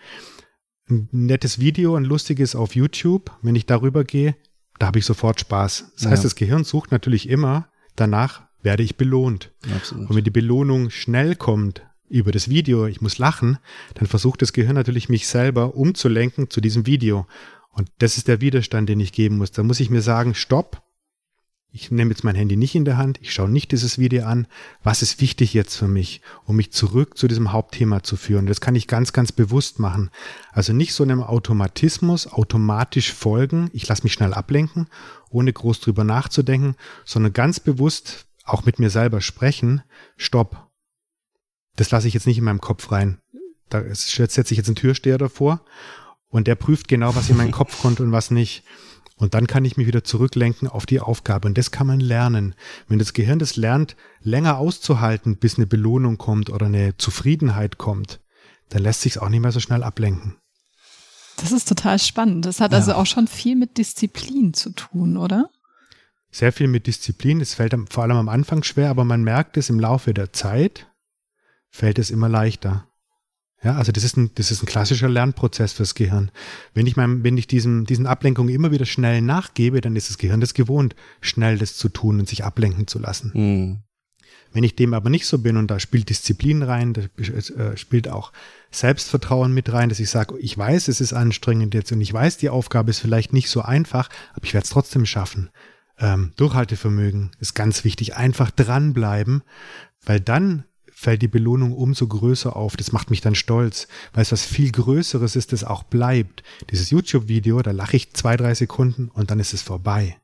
Ein 0.90 1.10
nettes 1.12 1.60
Video, 1.60 1.96
ein 1.96 2.06
lustiges 2.06 2.56
auf 2.56 2.76
YouTube, 2.76 3.32
wenn 3.42 3.56
ich 3.56 3.66
darüber 3.66 4.04
gehe, 4.04 4.36
da 4.78 4.88
habe 4.88 5.00
ich 5.00 5.06
sofort 5.06 5.40
Spaß. 5.40 5.94
Das 5.96 6.06
heißt, 6.06 6.26
das 6.26 6.36
Gehirn 6.36 6.64
sucht 6.64 6.92
natürlich 6.92 7.28
immer 7.28 7.70
danach, 7.96 8.44
werde 8.62 8.84
ich 8.84 8.98
belohnt. 8.98 9.52
Absolut. 9.76 10.10
Und 10.10 10.16
wenn 10.16 10.24
die 10.24 10.32
Belohnung 10.32 10.90
schnell 10.90 11.36
kommt 11.36 11.84
über 12.08 12.32
das 12.32 12.50
Video, 12.50 12.86
ich 12.86 13.02
muss 13.02 13.18
lachen, 13.18 13.58
dann 13.96 14.08
versucht 14.08 14.42
das 14.42 14.54
Gehirn 14.54 14.76
natürlich 14.76 15.10
mich 15.10 15.28
selber 15.28 15.76
umzulenken 15.76 16.50
zu 16.50 16.62
diesem 16.62 16.86
Video. 16.86 17.26
Und 17.72 17.90
das 17.98 18.18
ist 18.18 18.28
der 18.28 18.42
Widerstand, 18.42 18.88
den 18.88 19.00
ich 19.00 19.12
geben 19.12 19.38
muss. 19.38 19.52
Da 19.52 19.64
muss 19.64 19.80
ich 19.80 19.90
mir 19.90 20.02
sagen, 20.02 20.36
stopp, 20.36 20.82
ich 21.76 21.92
nehme 21.92 22.12
jetzt 22.12 22.24
mein 22.24 22.36
Handy 22.36 22.56
nicht 22.56 22.74
in 22.74 22.86
der 22.86 22.96
Hand, 22.96 23.20
ich 23.22 23.34
schaue 23.34 23.50
nicht 23.50 23.74
dieses 23.74 24.00
Video 24.00 24.26
an. 24.26 24.48
Was 24.82 25.02
ist 25.02 25.20
wichtig 25.20 25.54
jetzt 25.54 25.76
für 25.76 25.90
mich, 25.90 26.22
um 26.46 26.56
mich 26.56 26.72
zurück 26.72 27.18
zu 27.18 27.28
diesem 27.28 27.52
Hauptthema 27.52 28.02
zu 28.02 28.16
führen? 28.16 28.46
Das 28.46 28.62
kann 28.62 28.76
ich 28.76 28.88
ganz, 28.88 29.12
ganz 29.12 29.34
bewusst 29.34 29.78
machen. 29.78 30.10
Also 30.54 30.72
nicht 30.72 30.94
so 30.94 31.04
einem 31.04 31.22
Automatismus, 31.22 32.28
automatisch 32.28 33.12
folgen, 33.12 33.70
ich 33.74 33.86
lasse 33.90 34.04
mich 34.04 34.14
schnell 34.14 34.34
ablenken, 34.34 34.88
ohne 35.30 35.52
groß 35.52 35.82
drüber 35.82 36.06
nachzudenken, 36.06 36.76
sondern 37.04 37.34
ganz 37.34 37.60
bewusst 37.60 38.26
auch 38.46 38.64
mit 38.64 38.80
mir 38.80 38.90
selber 38.90 39.20
sprechen, 39.20 39.82
stopp. 40.16 40.70
Das 41.76 41.92
lasse 41.92 42.08
ich 42.08 42.14
jetzt 42.14 42.26
nicht 42.26 42.38
in 42.38 42.46
meinem 42.46 42.62
Kopf 42.62 42.90
rein. 42.94 43.20
Da 43.68 43.84
setze 43.94 44.42
ich 44.54 44.58
jetzt 44.58 44.70
einen 44.70 44.78
Türsteher 44.78 45.18
davor 45.18 45.60
und 46.30 46.48
der 46.48 46.56
prüft 46.56 46.88
genau, 46.88 47.18
was 47.18 47.30
in 47.30 47.36
meinen 47.36 47.52
Kopf 47.60 47.82
kommt 47.82 48.00
und 48.00 48.14
was 48.14 48.32
nicht. 48.32 48.64
Und 49.18 49.34
dann 49.34 49.48
kann 49.48 49.64
ich 49.64 49.78
mich 49.78 49.88
wieder 49.88 50.04
zurücklenken 50.04 50.68
auf 50.68 50.86
die 50.86 51.00
Aufgabe. 51.00 51.48
Und 51.48 51.58
das 51.58 51.72
kann 51.72 51.88
man 51.88 52.02
lernen. 52.02 52.54
Wenn 52.88 53.00
das 53.00 53.14
Gehirn 53.14 53.40
das 53.40 53.56
lernt, 53.56 53.96
länger 54.22 54.58
auszuhalten, 54.58 55.38
bis 55.38 55.58
eine 55.58 55.68
Belohnung 55.68 56.18
kommt 56.18 56.50
oder 56.50 56.66
eine 56.66 56.98
Zufriedenheit 56.98 57.78
kommt, 57.78 58.20
dann 58.70 58.84
lässt 58.84 59.02
sich 59.02 59.14
es 59.14 59.18
auch 59.22 59.30
nicht 59.30 59.42
mehr 59.42 59.54
so 59.54 59.62
schnell 59.62 59.84
ablenken. 59.84 60.36
Das 61.38 61.52
ist 61.52 61.68
total 61.68 62.00
spannend. 62.00 62.46
Das 62.46 62.60
hat 62.60 62.72
ja. 62.72 62.78
also 62.78 62.94
auch 62.94 63.06
schon 63.06 63.28
viel 63.28 63.56
mit 63.56 63.78
Disziplin 63.78 64.54
zu 64.54 64.72
tun, 64.72 65.18
oder? 65.18 65.50
Sehr 66.32 66.52
viel 66.52 66.68
mit 66.68 66.88
Disziplin. 66.88 67.40
Es 67.40 67.54
fällt 67.54 67.74
vor 67.90 68.04
allem 68.04 68.18
am 68.18 68.30
Anfang 68.30 68.64
schwer, 68.64 68.90
aber 68.90 69.06
man 69.06 69.24
merkt 69.24 69.56
es 69.56 69.70
im 69.70 69.80
Laufe 69.80 70.14
der 70.14 70.34
Zeit, 70.34 70.88
fällt 71.70 72.00
es 72.00 72.12
immer 72.12 72.28
leichter. 72.28 72.90
Ja, 73.66 73.78
also 73.78 73.92
das 73.92 74.04
ist 74.04 74.16
ein, 74.16 74.30
das 74.36 74.52
ist 74.52 74.62
ein 74.62 74.68
klassischer 74.68 75.10
Lernprozess 75.10 75.74
fürs 75.74 75.96
Gehirn. 75.96 76.30
Wenn 76.76 76.86
ich 76.86 76.98
meinem, 76.98 77.24
wenn 77.24 77.36
ich 77.36 77.48
diesem, 77.48 77.86
diesen 77.86 78.06
Ablenkungen 78.06 78.54
immer 78.54 78.70
wieder 78.70 78.86
schnell 78.86 79.24
nachgebe, 79.24 79.82
dann 79.82 79.96
ist 79.96 80.08
das 80.08 80.20
Gehirn 80.20 80.40
das 80.40 80.54
gewohnt, 80.54 80.96
schnell 81.20 81.58
das 81.58 81.76
zu 81.76 81.90
tun 81.90 82.20
und 82.20 82.30
sich 82.30 82.44
ablenken 82.44 82.86
zu 82.86 83.00
lassen. 83.00 83.32
Mhm. 83.34 83.80
Wenn 84.54 84.64
ich 84.64 84.76
dem 84.76 84.94
aber 84.94 85.10
nicht 85.10 85.26
so 85.26 85.40
bin 85.40 85.58
und 85.58 85.72
da 85.72 85.80
spielt 85.80 86.12
Disziplin 86.12 86.62
rein, 86.62 86.94
da 86.94 87.02
äh, 87.02 87.76
spielt 87.76 88.08
auch 88.08 88.32
Selbstvertrauen 88.70 89.52
mit 89.52 89.74
rein, 89.74 89.90
dass 89.90 90.00
ich 90.00 90.12
sage, 90.12 90.38
ich 90.38 90.56
weiß, 90.56 90.88
es 90.88 91.02
ist 91.02 91.14
anstrengend 91.14 91.74
jetzt 91.74 91.92
und 91.92 92.02
ich 92.02 92.14
weiß, 92.14 92.38
die 92.38 92.50
Aufgabe 92.50 92.92
ist 92.92 93.00
vielleicht 93.00 93.34
nicht 93.34 93.50
so 93.50 93.64
einfach, 93.64 94.10
aber 94.36 94.46
ich 94.46 94.54
werde 94.54 94.66
es 94.66 94.70
trotzdem 94.70 95.08
schaffen. 95.08 95.50
Ähm, 95.98 96.34
Durchhaltevermögen 96.36 97.32
ist 97.40 97.56
ganz 97.56 97.84
wichtig. 97.84 98.16
Einfach 98.16 98.52
dranbleiben, 98.52 99.42
weil 100.06 100.20
dann 100.20 100.66
fällt 101.06 101.22
die 101.22 101.28
Belohnung 101.28 101.72
umso 101.72 102.08
größer 102.08 102.56
auf. 102.56 102.78
Das 102.78 102.92
macht 102.92 103.12
mich 103.12 103.22
dann 103.22 103.36
stolz, 103.36 103.88
weil 104.14 104.24
es 104.24 104.32
was 104.32 104.44
viel 104.44 104.72
Größeres 104.72 105.36
ist, 105.36 105.54
das 105.54 105.64
auch 105.64 105.84
bleibt. 105.84 106.42
Dieses 106.72 106.90
YouTube-Video, 106.90 107.62
da 107.62 107.70
lache 107.70 107.96
ich 107.96 108.14
zwei, 108.14 108.36
drei 108.36 108.56
Sekunden 108.56 109.10
und 109.14 109.30
dann 109.30 109.40
ist 109.40 109.54
es 109.54 109.62
vorbei. 109.62 110.18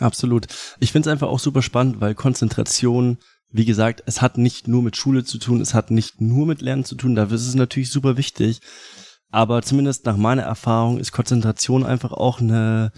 Absolut. 0.00 0.46
Ich 0.80 0.90
finde 0.90 1.10
es 1.10 1.12
einfach 1.12 1.28
auch 1.28 1.38
super 1.38 1.60
spannend, 1.60 2.00
weil 2.00 2.14
Konzentration, 2.14 3.18
wie 3.50 3.66
gesagt, 3.66 4.02
es 4.06 4.22
hat 4.22 4.38
nicht 4.38 4.68
nur 4.68 4.82
mit 4.82 4.96
Schule 4.96 5.22
zu 5.22 5.36
tun, 5.36 5.60
es 5.60 5.74
hat 5.74 5.90
nicht 5.90 6.22
nur 6.22 6.46
mit 6.46 6.62
Lernen 6.62 6.86
zu 6.86 6.94
tun, 6.94 7.14
da 7.14 7.24
ist 7.24 7.46
es 7.46 7.54
natürlich 7.54 7.90
super 7.90 8.16
wichtig. 8.16 8.60
Aber 9.30 9.60
zumindest 9.60 10.06
nach 10.06 10.16
meiner 10.16 10.44
Erfahrung 10.44 10.98
ist 10.98 11.12
Konzentration 11.12 11.84
einfach 11.84 12.12
auch 12.12 12.40
eine 12.40 12.90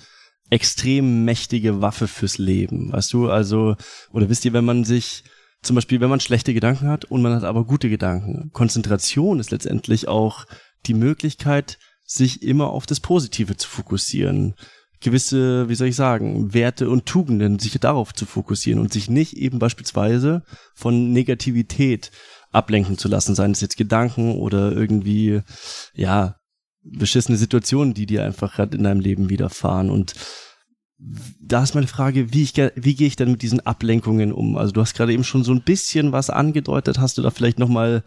extrem 0.50 1.24
mächtige 1.24 1.80
Waffe 1.80 2.06
fürs 2.06 2.38
Leben. 2.38 2.92
Weißt 2.92 3.12
du, 3.12 3.28
also, 3.28 3.74
oder 4.12 4.28
wisst 4.28 4.44
ihr, 4.44 4.52
wenn 4.52 4.64
man 4.64 4.84
sich 4.84 5.24
zum 5.64 5.74
Beispiel, 5.74 6.00
wenn 6.00 6.10
man 6.10 6.20
schlechte 6.20 6.54
Gedanken 6.54 6.88
hat 6.88 7.04
und 7.06 7.22
man 7.22 7.34
hat 7.34 7.44
aber 7.44 7.64
gute 7.64 7.88
Gedanken. 7.88 8.50
Konzentration 8.52 9.40
ist 9.40 9.50
letztendlich 9.50 10.08
auch 10.08 10.44
die 10.86 10.94
Möglichkeit, 10.94 11.78
sich 12.04 12.42
immer 12.42 12.70
auf 12.70 12.86
das 12.86 13.00
Positive 13.00 13.56
zu 13.56 13.68
fokussieren. 13.68 14.54
Gewisse, 15.00 15.68
wie 15.68 15.74
soll 15.74 15.88
ich 15.88 15.96
sagen, 15.96 16.54
Werte 16.54 16.88
und 16.88 17.06
Tugenden, 17.06 17.58
sich 17.58 17.72
darauf 17.78 18.14
zu 18.14 18.26
fokussieren 18.26 18.80
und 18.80 18.92
sich 18.92 19.10
nicht 19.10 19.36
eben 19.36 19.58
beispielsweise 19.58 20.42
von 20.74 21.12
Negativität 21.12 22.10
ablenken 22.52 22.96
zu 22.96 23.08
lassen, 23.08 23.34
seien 23.34 23.50
es 23.50 23.60
jetzt 23.60 23.76
Gedanken 23.76 24.36
oder 24.36 24.72
irgendwie, 24.72 25.40
ja, 25.94 26.36
beschissene 26.82 27.36
Situationen, 27.36 27.94
die 27.94 28.06
dir 28.06 28.24
einfach 28.24 28.54
gerade 28.54 28.76
in 28.76 28.84
deinem 28.84 29.00
Leben 29.00 29.30
widerfahren. 29.30 29.90
Und 29.90 30.14
da 31.40 31.62
ist 31.62 31.74
meine 31.74 31.86
Frage, 31.86 32.32
wie, 32.32 32.42
ich, 32.42 32.54
wie 32.56 32.94
gehe 32.94 33.06
ich 33.06 33.16
denn 33.16 33.32
mit 33.32 33.42
diesen 33.42 33.60
Ablenkungen 33.60 34.32
um? 34.32 34.56
Also 34.56 34.72
du 34.72 34.80
hast 34.80 34.94
gerade 34.94 35.12
eben 35.12 35.24
schon 35.24 35.44
so 35.44 35.52
ein 35.52 35.62
bisschen 35.62 36.12
was 36.12 36.30
angedeutet. 36.30 36.98
Hast 36.98 37.18
du 37.18 37.22
da 37.22 37.30
vielleicht 37.30 37.58
nochmal 37.58 38.04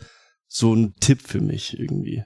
so 0.47 0.73
einen 0.73 0.95
Tipp 0.99 1.21
für 1.21 1.41
mich 1.41 1.77
irgendwie? 1.77 2.23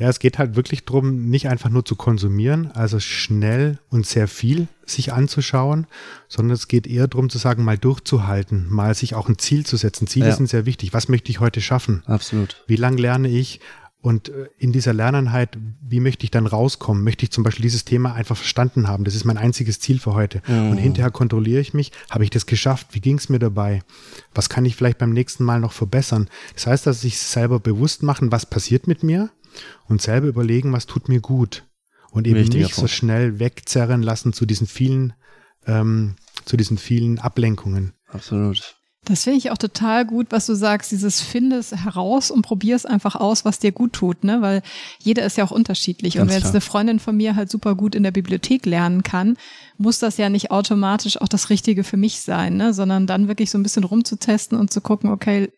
Ja, 0.00 0.08
es 0.08 0.18
geht 0.18 0.38
halt 0.38 0.56
wirklich 0.56 0.86
darum, 0.86 1.28
nicht 1.28 1.48
einfach 1.48 1.68
nur 1.68 1.84
zu 1.84 1.94
konsumieren, 1.94 2.70
also 2.72 3.00
schnell 3.00 3.78
und 3.90 4.06
sehr 4.06 4.28
viel 4.28 4.66
sich 4.86 5.12
anzuschauen, 5.12 5.86
sondern 6.26 6.54
es 6.54 6.68
geht 6.68 6.86
eher 6.86 7.06
darum 7.06 7.28
zu 7.28 7.36
sagen, 7.36 7.64
mal 7.64 7.76
durchzuhalten, 7.76 8.66
mal 8.70 8.94
sich 8.94 9.14
auch 9.14 9.28
ein 9.28 9.38
Ziel 9.38 9.66
zu 9.66 9.76
setzen. 9.76 10.06
Ziele 10.06 10.28
ja. 10.28 10.34
sind 10.34 10.48
sehr 10.48 10.64
wichtig. 10.64 10.94
Was 10.94 11.08
möchte 11.08 11.30
ich 11.30 11.40
heute 11.40 11.60
schaffen? 11.60 12.02
Absolut. 12.06 12.64
Wie 12.66 12.76
lang 12.76 12.96
lerne 12.96 13.28
ich? 13.28 13.60
Und 14.02 14.30
äh, 14.30 14.48
in 14.56 14.72
dieser 14.72 14.94
Lerneinheit, 14.94 15.58
wie 15.82 16.00
möchte 16.00 16.24
ich 16.24 16.30
dann 16.30 16.46
rauskommen? 16.46 17.04
Möchte 17.04 17.24
ich 17.24 17.30
zum 17.30 17.44
Beispiel 17.44 17.64
dieses 17.64 17.84
Thema 17.84 18.14
einfach 18.14 18.36
verstanden 18.36 18.88
haben? 18.88 19.04
Das 19.04 19.14
ist 19.14 19.24
mein 19.24 19.36
einziges 19.36 19.78
Ziel 19.78 19.98
für 19.98 20.14
heute. 20.14 20.40
Mhm. 20.46 20.70
Und 20.70 20.78
hinterher 20.78 21.10
kontrolliere 21.10 21.60
ich 21.60 21.74
mich, 21.74 21.92
habe 22.08 22.24
ich 22.24 22.30
das 22.30 22.46
geschafft? 22.46 22.88
Wie 22.92 23.00
ging 23.00 23.18
es 23.18 23.28
mir 23.28 23.38
dabei? 23.38 23.82
Was 24.34 24.48
kann 24.48 24.64
ich 24.64 24.74
vielleicht 24.74 24.98
beim 24.98 25.12
nächsten 25.12 25.44
Mal 25.44 25.60
noch 25.60 25.72
verbessern? 25.72 26.30
Das 26.54 26.66
heißt, 26.66 26.86
dass 26.86 27.04
ich 27.04 27.18
selber 27.18 27.60
bewusst 27.60 28.02
machen, 28.02 28.32
was 28.32 28.46
passiert 28.46 28.86
mit 28.86 29.02
mir 29.02 29.30
und 29.86 30.00
selber 30.00 30.28
überlegen, 30.28 30.72
was 30.72 30.86
tut 30.86 31.08
mir 31.08 31.20
gut. 31.20 31.66
Und 32.10 32.26
eben 32.26 32.36
Wichtiger 32.40 32.64
nicht 32.64 32.74
Punkt. 32.74 32.90
so 32.90 32.96
schnell 32.96 33.38
wegzerren 33.38 34.02
lassen 34.02 34.32
zu 34.32 34.46
diesen 34.46 34.66
vielen, 34.66 35.12
ähm, 35.66 36.16
zu 36.46 36.56
diesen 36.56 36.78
vielen 36.78 37.18
Ablenkungen. 37.18 37.92
Absolut. 38.08 38.79
Das 39.10 39.24
finde 39.24 39.38
ich 39.38 39.50
auch 39.50 39.58
total 39.58 40.06
gut, 40.06 40.28
was 40.30 40.46
du 40.46 40.54
sagst, 40.54 40.92
dieses 40.92 41.20
finde 41.20 41.56
es 41.56 41.72
heraus 41.72 42.30
und 42.30 42.42
probier 42.42 42.76
es 42.76 42.86
einfach 42.86 43.16
aus, 43.16 43.44
was 43.44 43.58
dir 43.58 43.72
gut 43.72 43.92
tut, 43.92 44.22
ne? 44.22 44.40
Weil 44.40 44.62
jeder 45.00 45.24
ist 45.24 45.36
ja 45.36 45.42
auch 45.42 45.50
unterschiedlich. 45.50 46.14
Ganz 46.14 46.22
und 46.22 46.28
wenn 46.28 46.40
jetzt 46.40 46.52
eine 46.52 46.60
Freundin 46.60 47.00
von 47.00 47.16
mir 47.16 47.34
halt 47.34 47.50
super 47.50 47.74
gut 47.74 47.96
in 47.96 48.04
der 48.04 48.12
Bibliothek 48.12 48.66
lernen 48.66 49.02
kann, 49.02 49.36
muss 49.78 49.98
das 49.98 50.16
ja 50.16 50.28
nicht 50.28 50.52
automatisch 50.52 51.20
auch 51.20 51.26
das 51.26 51.50
Richtige 51.50 51.82
für 51.82 51.96
mich 51.96 52.20
sein, 52.20 52.56
ne? 52.56 52.72
Sondern 52.72 53.08
dann 53.08 53.26
wirklich 53.26 53.50
so 53.50 53.58
ein 53.58 53.64
bisschen 53.64 53.82
rumzutesten 53.82 54.56
und 54.56 54.72
zu 54.72 54.80
gucken, 54.80 55.10
okay, 55.10 55.50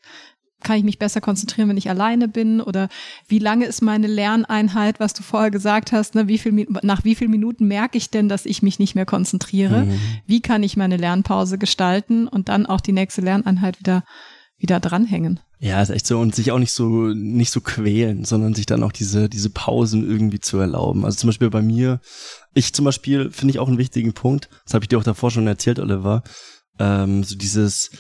kann 0.62 0.76
ich 0.76 0.84
mich 0.84 0.98
besser 0.98 1.20
konzentrieren, 1.20 1.68
wenn 1.68 1.76
ich 1.76 1.90
alleine 1.90 2.28
bin? 2.28 2.60
Oder 2.60 2.88
wie 3.28 3.38
lange 3.38 3.66
ist 3.66 3.82
meine 3.82 4.06
Lerneinheit, 4.06 5.00
was 5.00 5.14
du 5.14 5.22
vorher 5.22 5.50
gesagt 5.50 5.92
hast? 5.92 6.14
Ne? 6.14 6.28
Wie 6.28 6.38
viel, 6.38 6.66
nach 6.82 7.04
wie 7.04 7.14
vielen 7.14 7.30
Minuten 7.30 7.66
merke 7.66 7.98
ich 7.98 8.10
denn, 8.10 8.28
dass 8.28 8.46
ich 8.46 8.62
mich 8.62 8.78
nicht 8.78 8.94
mehr 8.94 9.06
konzentriere? 9.06 9.84
Mhm. 9.84 10.00
Wie 10.26 10.40
kann 10.40 10.62
ich 10.62 10.76
meine 10.76 10.96
Lernpause 10.96 11.58
gestalten 11.58 12.28
und 12.28 12.48
dann 12.48 12.66
auch 12.66 12.80
die 12.80 12.92
nächste 12.92 13.20
Lerneinheit 13.20 13.78
wieder, 13.78 14.04
wieder 14.56 14.80
dranhängen? 14.80 15.40
Ja, 15.58 15.80
ist 15.80 15.90
echt 15.90 16.08
so 16.08 16.18
und 16.18 16.34
sich 16.34 16.50
auch 16.50 16.58
nicht 16.58 16.72
so 16.72 17.12
nicht 17.14 17.52
so 17.52 17.60
quälen, 17.60 18.24
sondern 18.24 18.52
sich 18.52 18.66
dann 18.66 18.82
auch 18.82 18.90
diese 18.90 19.28
diese 19.28 19.48
Pausen 19.48 20.04
irgendwie 20.04 20.40
zu 20.40 20.58
erlauben. 20.58 21.04
Also 21.04 21.18
zum 21.18 21.28
Beispiel 21.28 21.50
bei 21.50 21.62
mir, 21.62 22.00
ich 22.52 22.72
zum 22.72 22.84
Beispiel 22.84 23.30
finde 23.30 23.52
ich 23.52 23.60
auch 23.60 23.68
einen 23.68 23.78
wichtigen 23.78 24.12
Punkt. 24.12 24.48
Das 24.64 24.74
habe 24.74 24.84
ich 24.84 24.88
dir 24.88 24.98
auch 24.98 25.04
davor 25.04 25.30
schon 25.30 25.46
erzählt, 25.46 25.78
Oliver. 25.78 26.24
Ähm, 26.80 27.22
so 27.22 27.36
dieses 27.36 27.90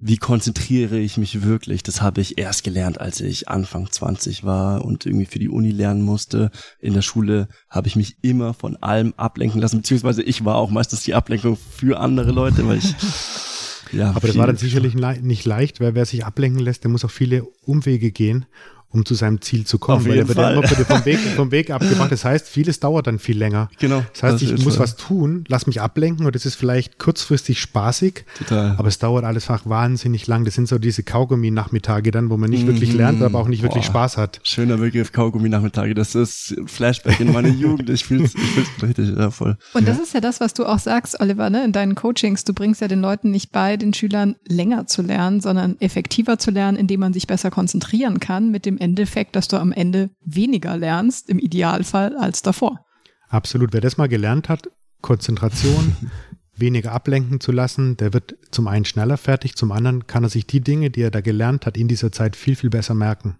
wie 0.00 0.16
konzentriere 0.16 0.98
ich 0.98 1.18
mich 1.18 1.42
wirklich? 1.42 1.82
Das 1.82 2.00
habe 2.00 2.22
ich 2.22 2.38
erst 2.38 2.64
gelernt, 2.64 3.00
als 3.00 3.20
ich 3.20 3.48
Anfang 3.48 3.90
20 3.90 4.44
war 4.44 4.84
und 4.84 5.04
irgendwie 5.04 5.26
für 5.26 5.38
die 5.38 5.50
Uni 5.50 5.70
lernen 5.70 6.02
musste. 6.02 6.50
In 6.80 6.94
der 6.94 7.02
Schule 7.02 7.48
habe 7.68 7.86
ich 7.86 7.96
mich 7.96 8.16
immer 8.22 8.54
von 8.54 8.76
allem 8.76 9.12
ablenken 9.18 9.60
lassen, 9.60 9.78
beziehungsweise 9.78 10.22
ich 10.22 10.44
war 10.44 10.56
auch 10.56 10.70
meistens 10.70 11.02
die 11.02 11.14
Ablenkung 11.14 11.56
für 11.56 12.00
andere 12.00 12.32
Leute, 12.32 12.66
weil 12.66 12.78
ich 12.78 12.94
ja. 13.92 14.10
Aber 14.12 14.26
das 14.26 14.38
war 14.38 14.46
dann 14.46 14.56
sicherlich 14.56 14.94
nicht 14.94 15.44
leicht, 15.44 15.80
weil 15.80 15.94
wer 15.94 16.06
sich 16.06 16.24
ablenken 16.24 16.60
lässt, 16.60 16.82
der 16.84 16.90
muss 16.90 17.04
auch 17.04 17.10
viele 17.10 17.44
Umwege 17.64 18.10
gehen 18.10 18.46
um 18.92 19.04
zu 19.04 19.14
seinem 19.14 19.40
Ziel 19.40 19.64
zu 19.66 19.78
kommen. 19.78 19.98
Auf 19.98 20.04
weil 20.04 20.14
jeden 20.16 20.24
er 20.24 20.28
wird 20.28 20.38
Fall. 20.38 20.54
ja 20.54 20.58
immer 20.60 20.84
vom 20.84 21.04
Weg, 21.04 21.18
vom 21.36 21.50
Weg 21.52 21.70
abgebracht. 21.70 22.10
Das 22.12 22.24
heißt, 22.24 22.48
vieles 22.48 22.80
dauert 22.80 23.06
dann 23.06 23.18
viel 23.18 23.38
länger. 23.38 23.68
Genau. 23.78 24.02
Das 24.12 24.22
heißt, 24.22 24.42
ich 24.42 24.50
ist 24.52 24.64
muss 24.64 24.74
so. 24.74 24.80
was 24.80 24.96
tun, 24.96 25.44
lass 25.48 25.66
mich 25.66 25.80
ablenken 25.80 26.26
und 26.26 26.34
das 26.34 26.44
ist 26.46 26.54
vielleicht 26.56 26.98
kurzfristig 26.98 27.60
spaßig, 27.60 28.24
Total. 28.38 28.74
aber 28.76 28.88
es 28.88 28.98
dauert 28.98 29.24
alles 29.24 29.48
einfach 29.50 29.68
wahnsinnig 29.68 30.26
lang. 30.26 30.44
Das 30.44 30.54
sind 30.54 30.68
so 30.68 30.78
diese 30.78 31.02
Kaugummi-Nachmittage 31.02 32.10
dann, 32.10 32.30
wo 32.30 32.36
man 32.36 32.50
nicht 32.50 32.66
wirklich 32.66 32.90
Mhm. 32.92 32.96
lernt, 32.98 33.22
aber 33.22 33.38
auch 33.38 33.48
nicht 33.48 33.62
wirklich 33.62 33.84
Boah. 33.86 33.90
Spaß 34.08 34.16
hat. 34.16 34.40
Schöner 34.42 34.76
Begriff 34.78 35.12
Kaugummi-Nachmittage. 35.12 35.94
Das 35.94 36.14
ist 36.14 36.56
Flashback 36.66 37.20
in 37.20 37.32
meine 37.32 37.48
Jugend. 37.60 37.88
Ich 37.90 38.04
fühl's, 38.04 38.34
ich 38.34 38.40
fühl's 38.40 38.68
richtig, 38.82 39.16
ja, 39.16 39.30
voll. 39.30 39.56
Und 39.74 39.86
das 39.88 39.98
ist 39.98 40.14
ja 40.14 40.20
das, 40.20 40.40
was 40.40 40.54
du 40.54 40.64
auch 40.64 40.78
sagst, 40.78 41.20
Oliver, 41.20 41.50
ne? 41.50 41.64
in 41.64 41.72
deinen 41.72 41.94
Coachings. 41.94 42.44
Du 42.44 42.52
bringst 42.52 42.80
ja 42.80 42.88
den 42.88 43.00
Leuten 43.00 43.30
nicht 43.30 43.52
bei, 43.52 43.76
den 43.76 43.94
Schülern 43.94 44.36
länger 44.46 44.86
zu 44.86 45.02
lernen, 45.02 45.40
sondern 45.40 45.76
effektiver 45.80 46.38
zu 46.38 46.50
lernen, 46.50 46.76
indem 46.76 47.00
man 47.00 47.12
sich 47.12 47.26
besser 47.26 47.50
konzentrieren 47.50 48.20
kann, 48.20 48.50
mit 48.50 48.66
dem 48.66 48.78
Endeffekt, 48.80 49.36
dass 49.36 49.48
du 49.48 49.56
am 49.58 49.72
Ende 49.72 50.10
weniger 50.24 50.76
lernst, 50.76 51.28
im 51.28 51.38
Idealfall, 51.38 52.16
als 52.16 52.42
davor. 52.42 52.84
Absolut. 53.28 53.72
Wer 53.72 53.80
das 53.80 53.96
mal 53.96 54.08
gelernt 54.08 54.48
hat, 54.48 54.70
Konzentration, 55.02 55.96
weniger 56.56 56.92
ablenken 56.92 57.40
zu 57.40 57.52
lassen, 57.52 57.96
der 57.96 58.12
wird 58.12 58.36
zum 58.50 58.68
einen 58.68 58.84
schneller 58.84 59.16
fertig, 59.16 59.56
zum 59.56 59.72
anderen 59.72 60.06
kann 60.06 60.24
er 60.24 60.30
sich 60.30 60.46
die 60.46 60.60
Dinge, 60.60 60.90
die 60.90 61.02
er 61.02 61.10
da 61.10 61.20
gelernt 61.20 61.66
hat, 61.66 61.76
in 61.76 61.88
dieser 61.88 62.12
Zeit 62.12 62.36
viel, 62.36 62.56
viel 62.56 62.70
besser 62.70 62.94
merken. 62.94 63.38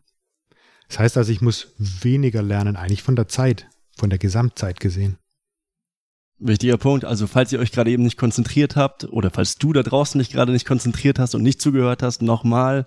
Das 0.89 0.99
heißt 0.99 1.17
also, 1.17 1.31
ich 1.31 1.41
muss 1.41 1.75
weniger 1.79 2.43
lernen, 2.43 2.77
eigentlich 2.77 3.03
von 3.03 3.17
der 3.17 3.29
Zeit, 3.29 3.69
von 3.97 4.11
der 4.11 4.19
Gesamtzeit 4.19 4.81
gesehen. 4.81 5.19
Wichtiger 6.41 6.79
Punkt. 6.79 7.05
Also, 7.05 7.27
falls 7.27 7.53
ihr 7.53 7.61
euch 7.61 7.71
gerade 7.71 7.91
eben 7.91 8.03
nicht 8.03 8.17
konzentriert 8.17 8.75
habt 8.75 9.05
oder 9.05 9.31
falls 9.31 9.57
du 9.57 9.75
da 9.75 9.83
draußen 9.83 10.19
dich 10.19 10.31
gerade 10.31 10.53
nicht 10.53 10.67
konzentriert 10.67 11.19
hast 11.19 11.35
und 11.35 11.43
nicht 11.43 11.61
zugehört 11.61 12.03
hast, 12.03 12.23
nochmal, 12.23 12.87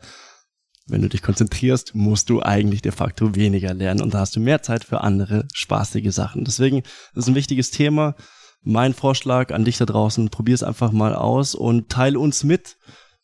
wenn 0.86 1.02
du 1.02 1.10
dich 1.10 1.22
konzentrierst, 1.22 1.96
musst 1.96 2.30
du 2.30 2.42
eigentlich 2.42 2.82
de 2.82 2.92
facto 2.92 3.36
weniger 3.36 3.74
lernen 3.74 4.02
und 4.02 4.14
da 4.14 4.20
hast 4.20 4.36
du 4.36 4.40
mehr 4.40 4.62
Zeit 4.62 4.84
für 4.84 5.02
andere 5.02 5.48
spaßige 5.54 6.14
Sachen. 6.14 6.44
Deswegen 6.44 6.82
das 7.14 7.26
ist 7.26 7.30
ein 7.30 7.36
wichtiges 7.36 7.72
Thema. 7.72 8.16
Mein 8.64 8.94
Vorschlag 8.94 9.52
an 9.54 9.66
dich 9.66 9.78
da 9.78 9.86
draußen, 9.86 10.30
probier 10.30 10.56
es 10.56 10.64
einfach 10.64 10.92
mal 10.92 11.16
aus 11.16 11.56
und 11.56 11.90
teile 11.90 12.20
uns 12.20 12.44
mit. 12.44 12.78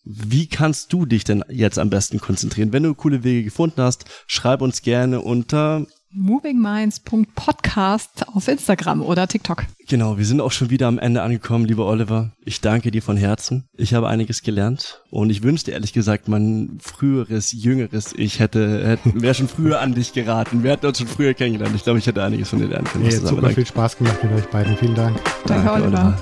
Wie 0.04 0.48
kannst 0.48 0.92
du 0.94 1.06
dich 1.06 1.24
denn 1.24 1.44
jetzt 1.50 1.80
am 1.80 1.90
besten 1.90 2.20
konzentrieren? 2.20 2.74
Wenn 2.74 2.84
du 2.84 2.96
coole 2.96 3.24
Wege 3.24 3.44
gefunden 3.44 3.82
hast, 3.82 4.06
schreib 4.28 4.62
uns 4.62 4.82
gerne 4.82 5.22
unter 5.22 5.86
movingminds.podcast 6.12 8.28
auf 8.34 8.48
Instagram 8.48 9.02
oder 9.02 9.28
TikTok. 9.28 9.66
Genau, 9.88 10.18
wir 10.18 10.26
sind 10.26 10.42
auch 10.42 10.52
schon 10.52 10.70
wieder 10.70 10.88
am 10.88 11.00
Ende 11.00 11.22
angekommen, 11.22 11.66
lieber 11.66 11.86
Oliver. 11.86 12.32
Ich 12.46 12.62
danke 12.62 12.92
dir 12.92 13.02
von 13.02 13.18
Herzen. 13.18 13.68
Ich 13.76 13.94
habe 13.94 14.08
einiges 14.08 14.42
gelernt 14.42 15.02
und 15.10 15.30
ich 15.30 15.44
wünschte 15.44 15.72
ehrlich 15.72 15.94
gesagt, 15.94 16.28
mein 16.28 16.78
früheres, 16.82 17.52
jüngeres 17.52 18.14
Ich 18.16 18.40
hätte, 18.40 18.88
hätte 18.88 19.22
wäre 19.22 19.34
schon 19.34 19.48
früher 19.48 19.82
an 19.82 19.96
dich 19.96 20.14
geraten. 20.14 20.64
Wir 20.64 20.72
hätten 20.72 20.86
uns 20.86 21.00
schon 21.00 21.08
früher 21.08 21.34
kennengelernt. 21.34 21.76
Ich 21.76 21.84
glaube, 21.84 22.00
ich 22.00 22.08
hätte 22.08 22.24
einiges 22.24 22.50
von 22.50 22.60
dir 22.60 22.68
lernen 22.68 22.86
können. 22.86 23.06
Hey, 23.06 23.14
super 23.14 23.38
aber 23.38 23.50
viel 23.52 23.66
Spaß 23.66 23.98
gemacht 23.98 24.24
mit 24.24 24.34
euch 24.34 24.50
beiden. 24.50 24.78
Vielen 24.78 24.96
Dank. 24.96 25.20
Danke, 25.46 25.72
Oliver. 25.72 26.18